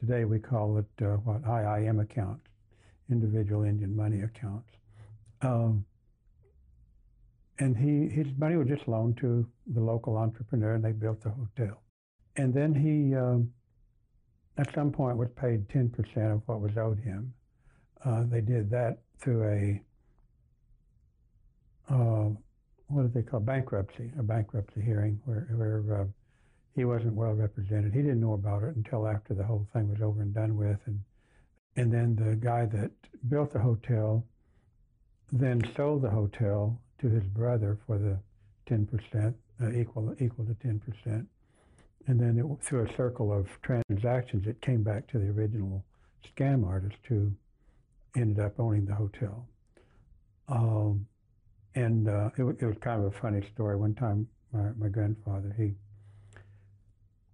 [0.00, 2.46] Today we call it uh, what IIM accounts,
[3.10, 4.68] individual Indian money accounts.
[5.42, 5.84] Um,
[7.58, 11.30] and he his money was just loaned to the local entrepreneur, and they built the
[11.30, 11.82] hotel.
[12.36, 13.52] And then he, um,
[14.56, 17.34] at some point, was paid 10% of what was owed him.
[18.04, 19.82] Uh, they did that through a
[21.92, 22.30] uh,
[22.90, 26.04] what do they call bankruptcy, a bankruptcy hearing where where uh,
[26.74, 27.92] he wasn't well represented.
[27.92, 30.78] He didn't know about it until after the whole thing was over and done with.
[30.86, 31.00] And,
[31.76, 32.90] and then the guy that
[33.28, 34.24] built the hotel
[35.32, 38.18] then sold the hotel to his brother for the
[38.68, 41.26] 10%, uh, equal, equal to 10%.
[42.06, 45.84] And then it, through a circle of transactions, it came back to the original
[46.26, 47.32] scam artist who
[48.16, 49.46] ended up owning the hotel.
[50.48, 51.06] Um,
[51.74, 53.76] and uh, it, it was kind of a funny story.
[53.76, 55.72] One time, my, my grandfather, he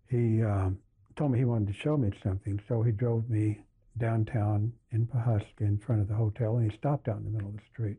[0.09, 0.79] he um,
[1.17, 3.59] told me he wanted to show me something, so he drove me
[3.99, 7.49] downtown in Pawhuska in front of the hotel, and he stopped out in the middle
[7.49, 7.97] of the street.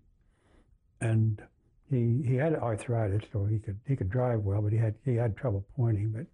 [1.02, 1.42] And
[1.90, 5.16] he he had arthritis, so he could he could drive well, but he had he
[5.16, 6.10] had trouble pointing.
[6.10, 6.28] But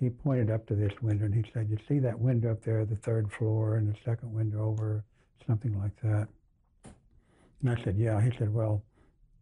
[0.00, 2.84] he pointed up to this window, and he said, "You see that window up there,
[2.84, 5.04] the third floor, and the second window over,
[5.46, 6.28] something like that."
[7.60, 8.82] And I said, "Yeah." He said, "Well."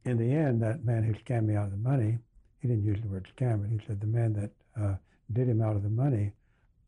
[0.04, 2.18] In the end, that man who scammed me out of the money,
[2.60, 4.50] he didn't use the word scam, but he said the man that
[4.80, 4.96] uh,
[5.32, 6.32] did him out of the money,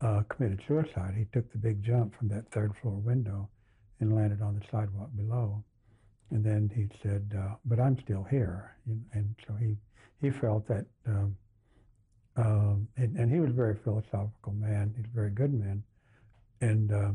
[0.01, 1.13] uh, committed suicide.
[1.15, 3.49] He took the big jump from that third floor window
[3.99, 5.63] and landed on the sidewalk below.
[6.31, 8.75] And then he said, uh, "But I'm still here,"
[9.13, 9.77] and so he
[10.19, 11.37] he felt that, um,
[12.35, 14.93] um, and, and, he was a very philosophical man.
[14.97, 15.83] He's a very good man,
[16.61, 17.11] and uh,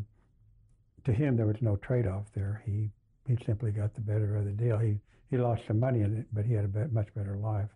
[1.04, 2.62] to him there was no trade-off there.
[2.64, 2.90] He
[3.30, 4.78] he simply got the better of the deal.
[4.78, 4.98] He
[5.30, 7.70] he lost some money in it, but he had a much better life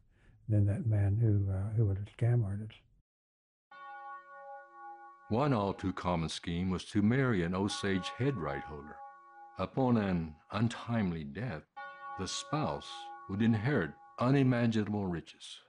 [0.48, 2.72] than that man who uh, who was a scam artist.
[5.28, 8.97] One all too common scheme was to marry an Osage head right holder.
[9.59, 11.62] Upon an untimely death,
[12.18, 12.90] the spouse
[13.31, 15.60] would inherit unimaginable riches.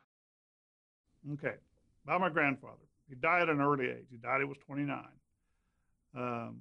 [1.34, 1.56] Okay,
[2.04, 2.74] about my grandfather.
[3.08, 4.08] He died at an early age.
[4.10, 4.98] He died, he was 29.
[6.18, 6.58] Um,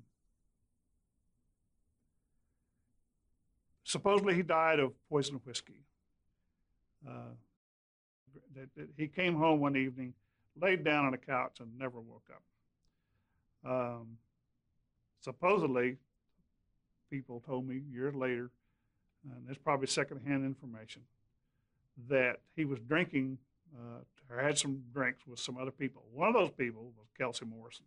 [3.95, 5.81] supposedly, he died of poison whiskey.
[7.09, 7.33] Uh,
[8.57, 10.13] that, that he came home one evening,
[10.61, 13.71] laid down on a couch, and never woke up.
[13.71, 14.19] Um,
[15.21, 15.97] supposedly,
[17.09, 18.51] people told me years later,
[19.25, 21.03] and it's probably secondhand information,
[22.09, 23.39] that he was drinking
[23.77, 26.03] uh, or had some drinks with some other people.
[26.13, 27.85] One of those people was Kelsey Morrison.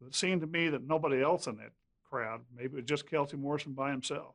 [0.00, 1.72] But it seemed to me that nobody else in that
[2.08, 4.34] crowd, maybe it was just Kelsey Morrison by himself.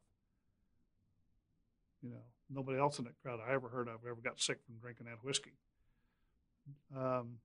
[2.50, 5.24] Nobody else in that crowd I ever heard of ever got sick from drinking that
[5.24, 5.54] whiskey.
[6.96, 7.38] Um,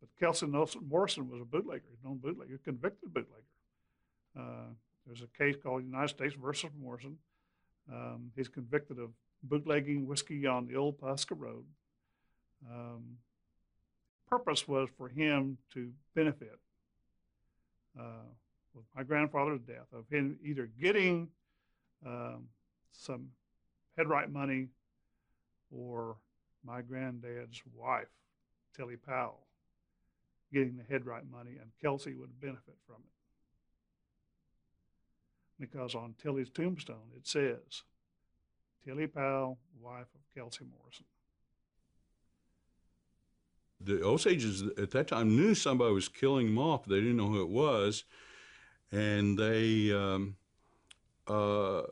[0.00, 3.42] but Kelsey Morrison was a bootlegger, known bootlegger, convicted bootlegger.
[4.38, 4.72] Uh,
[5.06, 7.18] there's a case called United States versus Morrison.
[7.92, 9.10] Um, he's convicted of
[9.42, 11.64] bootlegging whiskey on the old Pawhuska Road.
[12.70, 13.18] Um,
[14.28, 16.58] purpose was for him to benefit
[17.98, 18.28] uh,
[18.74, 21.28] with my grandfather's death of him either getting
[22.06, 22.48] um,
[22.92, 23.28] some
[23.98, 24.68] headright money
[25.70, 26.16] or
[26.64, 28.08] my granddad's wife,
[28.74, 29.46] Tilly Powell,
[30.52, 33.02] getting the headright money, and Kelsey would benefit from it.
[35.60, 37.82] Because on Tilly's tombstone it says,
[38.86, 41.04] Tilly Powell, wife of Kelsey Morrison
[43.80, 46.84] the Osages at that time knew somebody was killing them off.
[46.84, 48.04] They didn't know who it was,
[48.90, 50.36] and they um,
[51.28, 51.82] uh,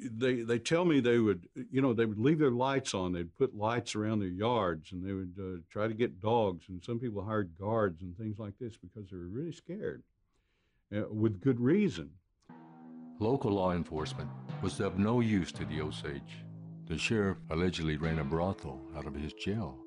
[0.00, 3.12] they they tell me they would you know they would leave their lights on.
[3.12, 6.66] They'd put lights around their yards, and they would uh, try to get dogs.
[6.68, 10.02] And some people hired guards and things like this because they were really scared,
[10.94, 12.10] uh, with good reason.
[13.18, 14.30] Local law enforcement
[14.62, 16.44] was of no use to the Osage.
[16.86, 19.78] The sheriff allegedly ran a brothel out of his jail.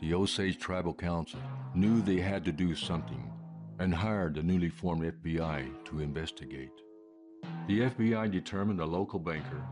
[0.00, 1.40] The Osage Tribal Council
[1.74, 3.30] knew they had to do something
[3.78, 6.83] and hired the newly formed FBI to investigate.
[7.66, 9.62] The FBI determined a local banker,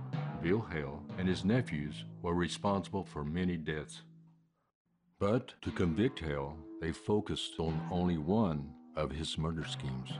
[0.42, 4.02] Bill Hale, and his nephews were responsible for many deaths.
[5.18, 10.10] But to convict Hale, they focused on only one of his murder schemes.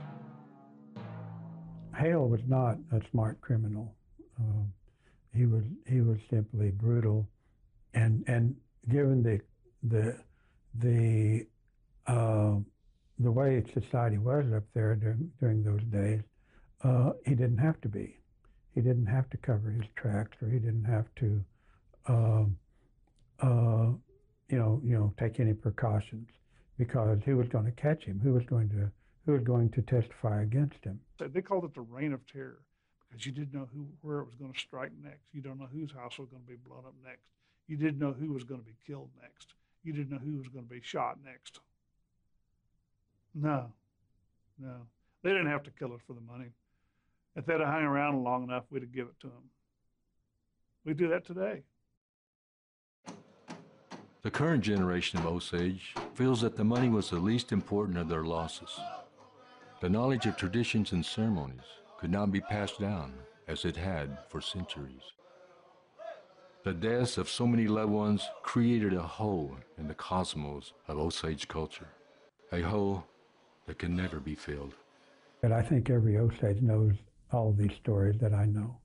[1.95, 3.95] Hale was not a smart criminal.
[4.39, 4.63] Uh,
[5.35, 7.27] he was he was simply brutal,
[7.93, 8.55] and and
[8.89, 9.41] given the
[9.83, 10.17] the
[10.75, 11.45] the
[12.07, 12.55] uh,
[13.19, 16.21] the way society was up there during, during those days,
[16.83, 18.19] uh, he didn't have to be.
[18.73, 21.43] He didn't have to cover his tracks, or he didn't have to,
[22.07, 22.45] uh,
[23.39, 23.91] uh,
[24.49, 26.27] you know, you know, take any precautions
[26.77, 28.19] because who was going to catch him?
[28.23, 28.91] Who was going to
[29.25, 30.99] who was going to testify against him?
[31.19, 32.59] They called it the reign of terror
[33.07, 35.23] because you didn't know who where it was going to strike next.
[35.31, 37.27] You don't know whose house was going to be blown up next.
[37.67, 39.53] You didn't know who was going to be killed next
[39.83, 41.59] you didn't know who was going to be shot next.
[43.35, 43.71] No,
[44.59, 44.75] no.
[45.23, 46.49] They didn't have to kill us for the money.
[47.35, 49.49] If they'd have hung around long enough, we'd have given it to them.
[50.85, 51.63] We do that today.
[54.21, 58.23] The current generation of Osage feels that the money was the least important of their
[58.23, 58.79] losses.
[59.81, 61.59] The knowledge of traditions and ceremonies
[61.97, 63.13] could not be passed down
[63.47, 65.01] as it had for centuries.
[66.63, 71.49] The deaths of so many loved ones created a hole in the cosmos of Osage
[71.49, 71.89] culture,
[72.53, 73.03] a hole
[73.65, 74.75] that can never be filled.
[75.41, 76.93] But I think every Osage knows
[77.33, 78.77] all of these stories that I know.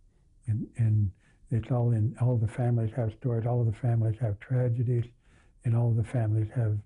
[0.46, 1.10] And, and
[1.50, 5.04] it's all in, all the families have stories, all the families have tragedies,
[5.64, 6.78] and all the families have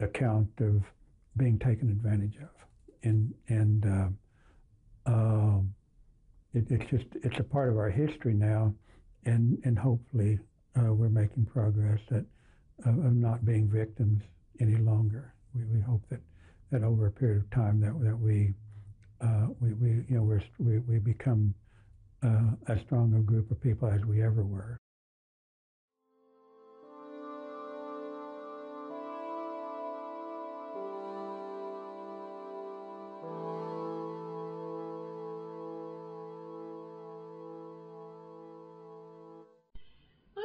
[0.00, 0.82] account of
[1.36, 2.48] being taken advantage of.
[3.02, 4.14] And, and
[5.06, 5.58] uh, uh,
[6.54, 8.74] it, it's just, it's a part of our history now
[9.28, 10.38] and and hopefully
[10.76, 12.24] uh, we're making progress that
[12.86, 14.22] of not being victims
[14.60, 15.34] any longer.
[15.54, 16.20] We, we hope that
[16.70, 18.54] that over a period of time that that we
[19.20, 21.54] uh, we, we you know we're, we we become
[22.22, 24.78] uh, as strong a group of people as we ever were.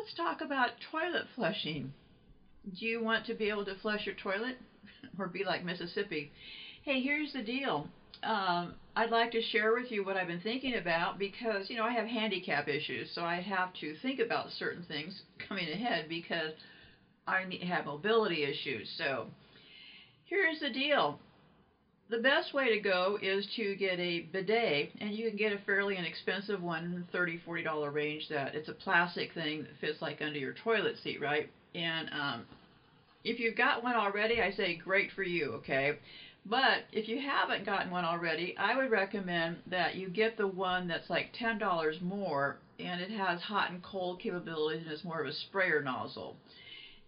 [0.03, 1.93] let's talk about toilet flushing.
[2.77, 4.57] Do you want to be able to flush your toilet
[5.19, 6.31] or be like Mississippi?
[6.83, 7.87] Hey, here's the deal.
[8.23, 11.83] Um, I'd like to share with you what I've been thinking about because, you know,
[11.83, 16.51] I have handicap issues, so I have to think about certain things coming ahead because
[17.27, 18.89] I have mobility issues.
[18.97, 19.27] So
[20.25, 21.17] here's the deal
[22.09, 25.57] the best way to go is to get a bidet, and you can get a
[25.65, 28.27] fairly inexpensive one, $30, $40 range.
[28.29, 31.47] That it's a plastic thing that fits like under your toilet seat, right?
[31.73, 32.45] And um,
[33.23, 35.93] if you've got one already, I say great for you, okay?
[36.45, 40.87] But if you haven't gotten one already, I would recommend that you get the one
[40.87, 45.27] that's like $10 more and it has hot and cold capabilities and it's more of
[45.27, 46.35] a sprayer nozzle.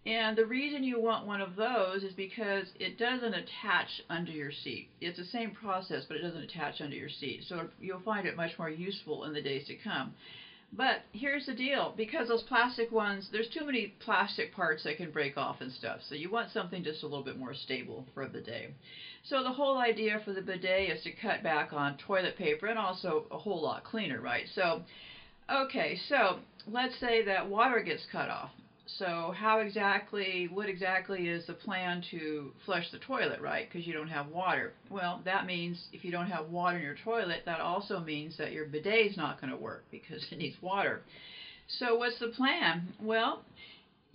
[0.06, 4.52] And the reason you want one of those is because it doesn't attach under your
[4.52, 4.88] seat.
[5.00, 7.42] It's the same process, but it doesn't attach under your seat.
[7.48, 10.14] So you'll find it much more useful in the days to come.
[10.72, 15.10] But here's the deal, because those plastic ones, there's too many plastic parts that can
[15.10, 16.00] break off and stuff.
[16.08, 18.68] So you want something just a little bit more stable for the day.
[19.28, 22.78] So the whole idea for the bidet is to cut back on toilet paper and
[22.78, 24.46] also a whole lot cleaner, right?
[24.54, 24.80] So,
[25.50, 28.50] okay, so let's say that water gets cut off.
[28.86, 33.66] So how exactly, what exactly is the plan to flush the toilet, right?
[33.68, 34.70] Because you don't have water.
[34.88, 38.52] Well, that means if you don't have water in your toilet, that also means that
[38.52, 41.00] your bidet is not going to work because it needs water.
[41.66, 42.92] So what's the plan?
[43.00, 43.40] Well,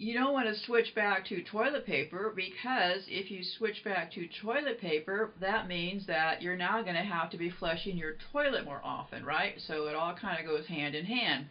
[0.02, 4.28] you don't want to switch back to toilet paper because if you switch back to
[4.42, 8.66] toilet paper, that means that you're now going to have to be flushing your toilet
[8.66, 9.54] more often, right?
[9.68, 11.46] So it all kind of goes hand in hand.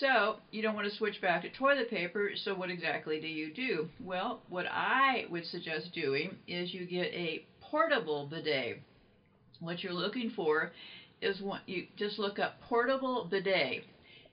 [0.00, 3.50] So you don't want to switch back to toilet paper, so what exactly do you
[3.54, 3.88] do?
[4.04, 8.82] Well, what I would suggest doing is you get a portable bidet.
[9.60, 10.72] What you're looking for
[11.22, 13.84] is one, you just look up portable bidet,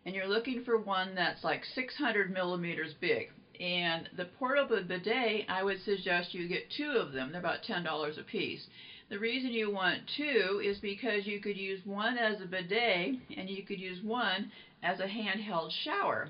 [0.05, 3.29] and you're looking for one that's like 600 millimeters big.
[3.59, 7.31] And the portable bidet, I would suggest you get two of them.
[7.31, 8.65] They're about $10 a piece.
[9.09, 13.49] The reason you want two is because you could use one as a bidet and
[13.49, 14.51] you could use one
[14.83, 16.29] as a handheld shower.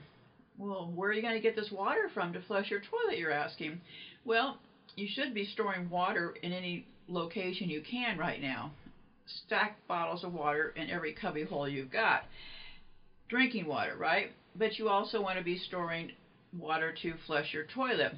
[0.57, 3.31] Well, where are you going to get this water from to flush your toilet, you're
[3.31, 3.79] asking?
[4.25, 4.57] Well,
[4.95, 8.71] you should be storing water in any location you can right now.
[9.45, 12.23] Stack bottles of water in every cubby hole you've got.
[13.29, 14.31] Drinking water, right?
[14.55, 16.11] But you also want to be storing
[16.57, 18.13] water to flush your toilet.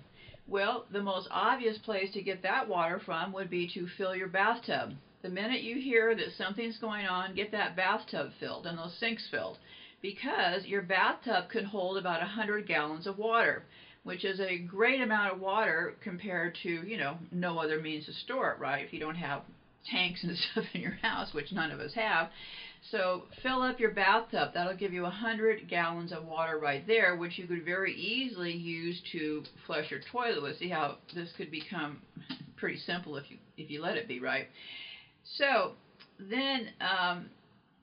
[0.48, 4.28] Well, the most obvious place to get that water from would be to fill your
[4.28, 4.94] bathtub.
[5.22, 9.28] The minute you hear that something's going on, get that bathtub filled and those sinks
[9.30, 9.58] filled
[10.02, 13.64] because your bathtub can hold about 100 gallons of water,
[14.04, 18.14] which is a great amount of water compared to, you know, no other means to
[18.14, 18.84] store it, right?
[18.84, 19.44] If you don't have
[19.90, 22.30] tanks and stuff in your house, which none of us have.
[22.90, 24.52] So fill up your bathtub.
[24.54, 29.00] That'll give you 100 gallons of water right there, which you could very easily use
[29.12, 30.58] to flush your toilet with.
[30.58, 32.02] See how this could become
[32.58, 34.48] pretty simple if you if you let it be, right?
[35.38, 35.74] So
[36.20, 37.30] then, um,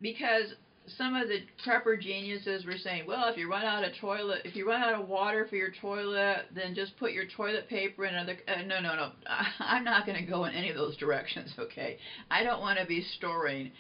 [0.01, 0.55] because
[0.97, 4.57] some of the prepper geniuses were saying, well, if you run out of toilet, if
[4.57, 8.15] you run out of water for your toilet, then just put your toilet paper in
[8.15, 8.37] another.
[8.49, 9.11] Uh, no, no, no.
[9.61, 11.53] I'm not going to go in any of those directions.
[11.59, 11.99] Okay,
[12.31, 13.71] I don't want to be storing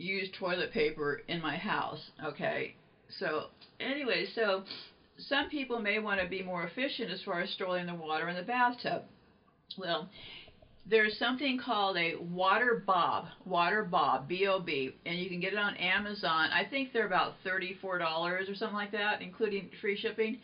[0.00, 2.10] used toilet paper in my house.
[2.24, 2.74] Okay,
[3.18, 3.46] so
[3.78, 4.64] anyway, so
[5.18, 8.36] some people may want to be more efficient as far as storing the water in
[8.36, 9.02] the bathtub.
[9.76, 10.08] Well,
[10.86, 15.76] there's something called a water bob, water bob, B-O-B, and you can get it on
[15.76, 16.50] Amazon.
[16.52, 20.38] I think they're about $34 or something like that, including free shipping.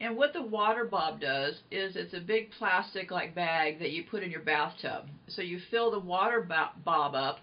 [0.00, 4.04] And what the water bob does is it's a big plastic like bag that you
[4.04, 5.08] put in your bathtub.
[5.28, 6.40] So you fill the water
[6.84, 7.40] bob up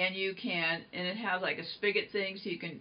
[0.00, 2.80] and you can, and it has like a spigot thing so you can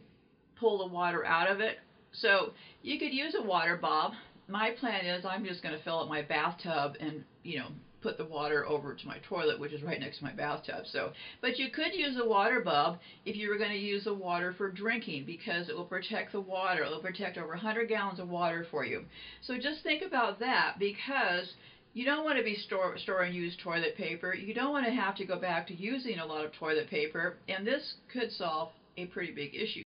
[0.57, 1.77] pull the water out of it.
[2.13, 4.13] So you could use a water bob.
[4.47, 7.67] My plan is I'm just going to fill up my bathtub and, you know,
[8.01, 10.85] put the water over to my toilet, which is right next to my bathtub.
[10.85, 14.13] So, but you could use a water bob if you were going to use the
[14.13, 16.83] water for drinking because it will protect the water.
[16.83, 19.03] It will protect over 100 gallons of water for you.
[19.41, 21.53] So just think about that because
[21.94, 24.34] you don't want to be store, storing used toilet paper.
[24.34, 27.38] You don't want to have to go back to using a lot of toilet paper,
[27.48, 29.84] and this could solve a pretty big issue.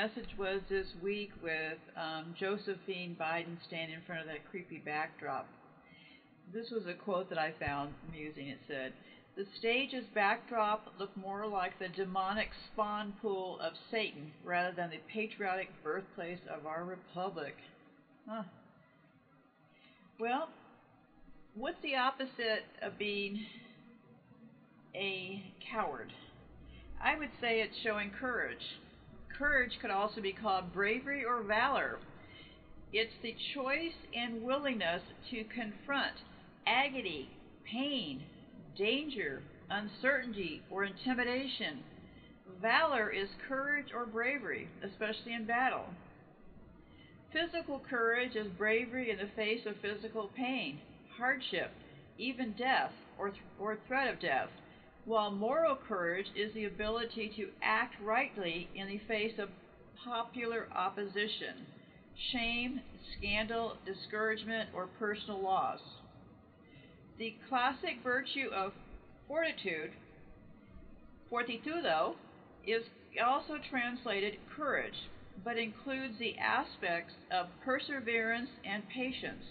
[0.00, 5.46] Message was this week with um, Josephine Biden standing in front of that creepy backdrop?
[6.54, 8.48] This was a quote that I found amusing.
[8.48, 8.94] It said,
[9.36, 15.00] The stage's backdrop looked more like the demonic spawn pool of Satan rather than the
[15.12, 17.56] patriotic birthplace of our republic.
[18.26, 18.44] Huh.
[20.18, 20.48] Well,
[21.54, 23.38] what's the opposite of being
[24.94, 26.10] a coward?
[27.04, 28.64] I would say it's showing courage
[29.40, 31.98] courage could also be called bravery or valor.
[32.92, 36.16] It's the choice and willingness to confront
[36.66, 37.30] agony,
[37.64, 38.22] pain,
[38.76, 41.82] danger, uncertainty, or intimidation.
[42.60, 45.86] Valor is courage or bravery, especially in battle.
[47.32, 50.78] Physical courage is bravery in the face of physical pain,
[51.16, 51.70] hardship,
[52.18, 54.50] even death or, th- or threat of death,
[55.04, 59.48] while moral courage is the ability to act rightly in the face of
[60.04, 61.66] popular opposition,
[62.32, 62.80] shame,
[63.18, 65.80] scandal, discouragement, or personal loss.
[67.18, 68.72] The classic virtue of
[69.28, 69.90] fortitude,
[71.30, 72.14] fortitudo,
[72.66, 72.82] is
[73.24, 75.08] also translated courage,
[75.44, 79.44] but includes the aspects of perseverance and patience.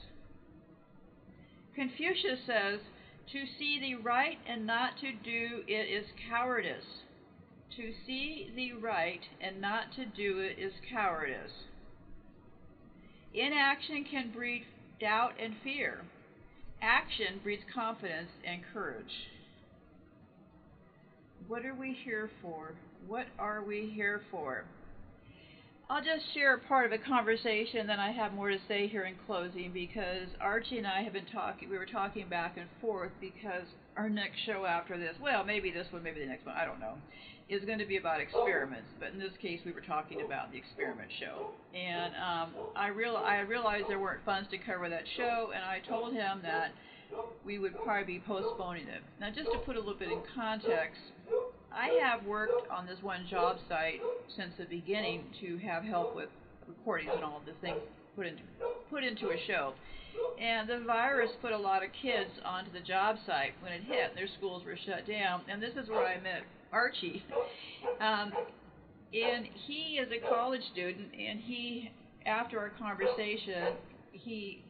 [1.76, 2.80] Confucius says,
[3.32, 7.04] To see the right and not to do it is cowardice.
[7.76, 11.52] To see the right and not to do it is cowardice.
[13.34, 14.66] Inaction can breed
[15.00, 16.02] doubt and fear.
[16.82, 19.30] Action breeds confidence and courage.
[21.48, 22.74] What are we here for?
[23.08, 24.66] What are we here for?
[25.92, 29.06] I'll just share a part of a conversation, then I have more to say here
[29.06, 33.10] in closing because Archie and I have been talking, we were talking back and forth
[33.20, 33.66] because
[33.98, 36.80] our next show after this, well, maybe this one, maybe the next one, I don't
[36.80, 36.94] know,
[37.50, 38.86] is going to be about experiments.
[39.00, 41.50] But in this case, we were talking about the experiment show.
[41.74, 45.80] And um, I, real, I realized there weren't funds to cover that show, and I
[45.90, 46.70] told him that
[47.44, 49.02] we would probably be postponing it.
[49.20, 51.02] Now, just to put a little bit in context,
[51.74, 54.02] I have worked on this one job site
[54.36, 56.30] since the beginning to have help with
[56.68, 57.80] recordings and all of the things
[58.16, 58.42] put into
[58.90, 59.74] put into a show.
[60.42, 64.10] And the virus put a lot of kids onto the job site when it hit.
[64.10, 67.24] And their schools were shut down, and this is where I met Archie.
[68.02, 68.32] Um,
[69.14, 71.92] and he is a college student, and he,
[72.26, 73.76] after our conversation,
[74.12, 74.64] he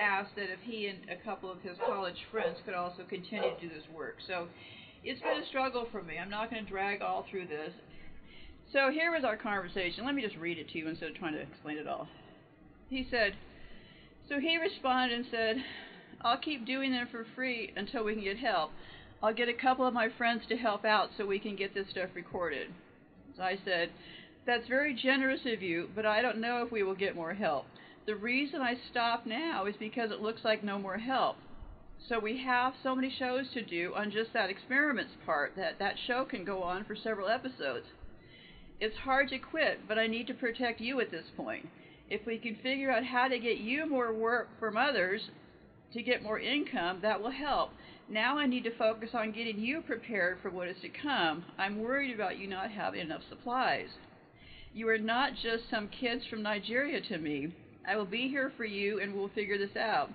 [0.00, 3.60] asked that if he and a couple of his college friends could also continue to
[3.60, 4.16] do this work.
[4.26, 4.46] So
[5.02, 6.18] it's been a struggle for me.
[6.18, 7.72] I'm not going to drag all through this.
[8.72, 10.04] So here was our conversation.
[10.04, 12.06] Let me just read it to you instead of trying to explain it all.
[12.88, 13.34] He said,
[14.28, 15.56] So he responded and said,
[16.20, 18.70] I'll keep doing them for free until we can get help.
[19.22, 21.88] I'll get a couple of my friends to help out so we can get this
[21.90, 22.68] stuff recorded.
[23.36, 23.90] So I said,
[24.46, 27.64] That's very generous of you, but I don't know if we will get more help.
[28.06, 31.36] The reason I stop now is because it looks like no more help.
[32.08, 35.96] So we have so many shows to do on just that experiments part that that
[36.06, 37.86] show can go on for several episodes.
[38.80, 41.68] It's hard to quit, but I need to protect you at this point.
[42.08, 45.30] If we can figure out how to get you more work from others
[45.92, 47.70] to get more income, that will help.
[48.08, 51.44] Now I need to focus on getting you prepared for what is to come.
[51.58, 53.88] I'm worried about you not having enough supplies.
[54.72, 57.54] You are not just some kids from Nigeria to me.
[57.86, 60.10] I will be here for you and we'll figure this out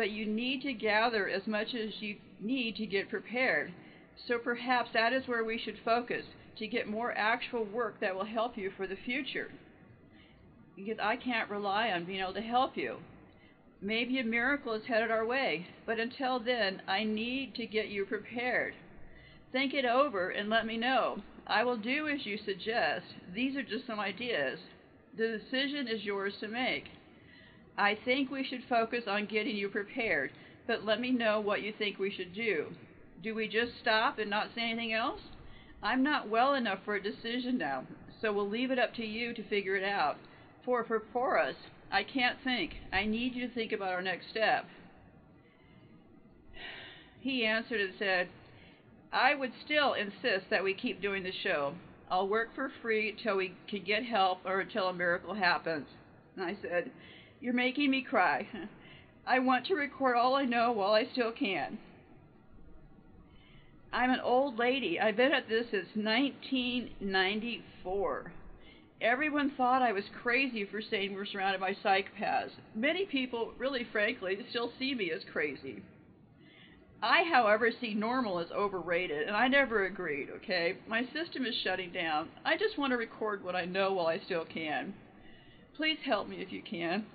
[0.00, 3.70] but you need to gather as much as you need to get prepared.
[4.26, 6.24] So perhaps that is where we should focus
[6.56, 9.50] to get more actual work that will help you for the future.
[10.74, 12.96] Because I can't rely on being able to help you.
[13.82, 18.06] Maybe a miracle is headed our way, but until then, I need to get you
[18.06, 18.72] prepared.
[19.52, 21.18] Think it over and let me know.
[21.46, 23.04] I will do as you suggest.
[23.34, 24.60] These are just some ideas.
[25.18, 26.84] The decision is yours to make.
[27.76, 30.30] I think we should focus on getting you prepared,
[30.66, 32.66] but let me know what you think we should do.
[33.22, 35.20] Do we just stop and not say anything else?
[35.82, 37.84] I'm not well enough for a decision now,
[38.20, 40.16] so we'll leave it up to you to figure it out.
[40.64, 41.56] For for for us,
[41.90, 42.72] I can't think.
[42.92, 44.66] I need you to think about our next step.
[47.20, 48.28] He answered and said,
[49.12, 51.74] I would still insist that we keep doing the show.
[52.10, 55.86] I'll work for free till we can get help or until a miracle happens.
[56.36, 56.90] And I said,
[57.40, 58.46] you're making me cry.
[59.26, 61.78] I want to record all I know while I still can.
[63.92, 65.00] I'm an old lady.
[65.00, 68.32] I've been at this since 1994.
[69.00, 72.50] Everyone thought I was crazy for saying we're surrounded by psychopaths.
[72.74, 75.82] Many people, really frankly, still see me as crazy.
[77.02, 80.76] I, however, see normal as overrated, and I never agreed, okay?
[80.86, 82.28] My system is shutting down.
[82.44, 84.92] I just want to record what I know while I still can.
[85.76, 87.06] Please help me if you can.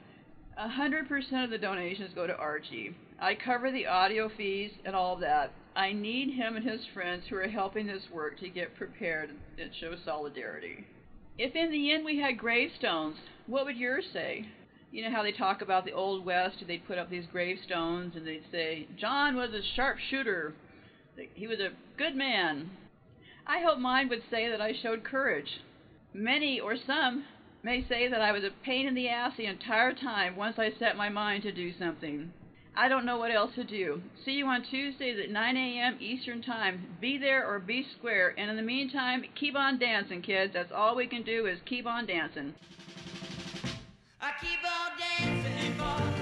[0.60, 2.96] 100% of the donations go to Archie.
[3.20, 5.52] I cover the audio fees and all that.
[5.76, 9.72] I need him and his friends who are helping this work to get prepared and
[9.80, 10.86] show solidarity.
[11.38, 13.18] If in the end we had gravestones,
[13.48, 14.48] what would yours say?
[14.92, 16.64] You know how they talk about the Old West?
[16.66, 20.54] They'd put up these gravestones and they'd say, John was a sharpshooter.
[21.34, 22.70] He was a good man.
[23.46, 25.60] I hope mine would say that I showed courage.
[26.14, 27.26] Many or some
[27.66, 30.70] may say that I was a pain in the ass the entire time once I
[30.78, 32.32] set my mind to do something.
[32.78, 34.04] I don't know what else to do.
[34.24, 35.98] See you on Tuesdays at 9 a.m.
[36.00, 36.86] Eastern Time.
[37.02, 38.36] Be there or be square.
[38.38, 40.54] And in the meantime, keep on dancing, kids.
[40.54, 42.54] That's all we can do is keep on dancing.
[44.22, 46.15] I keep on dancing.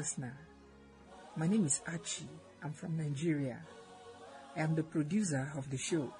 [0.00, 0.34] Listener.
[1.36, 2.26] My name is Archie.
[2.62, 3.58] I'm from Nigeria.
[4.56, 6.10] I am the producer of the show.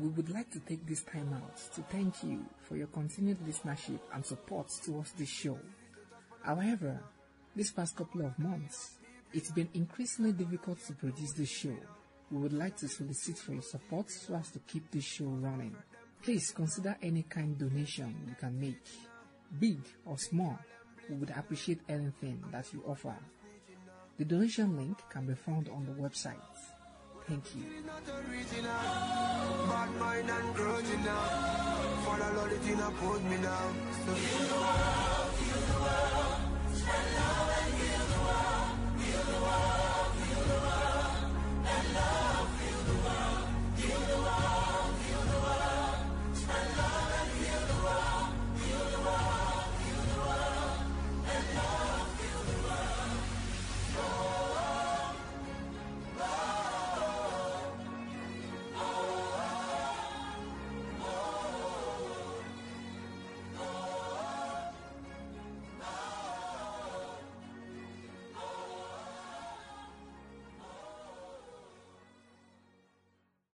[0.00, 4.00] We would like to take this time out to thank you for your continued listenership
[4.14, 5.58] and support towards this show.
[6.42, 6.98] However,
[7.54, 8.92] this past couple of months,
[9.34, 11.76] it's been increasingly difficult to produce this show.
[12.30, 15.76] We would like to solicit for your support so as to keep this show running.
[16.22, 18.80] Please consider any kind donation you can make,
[19.60, 20.58] big or small
[21.08, 23.14] we would appreciate anything that you offer.
[24.18, 26.36] The donation link can be found on the website.
[27.26, 27.64] Thank you.
[41.94, 42.61] Love,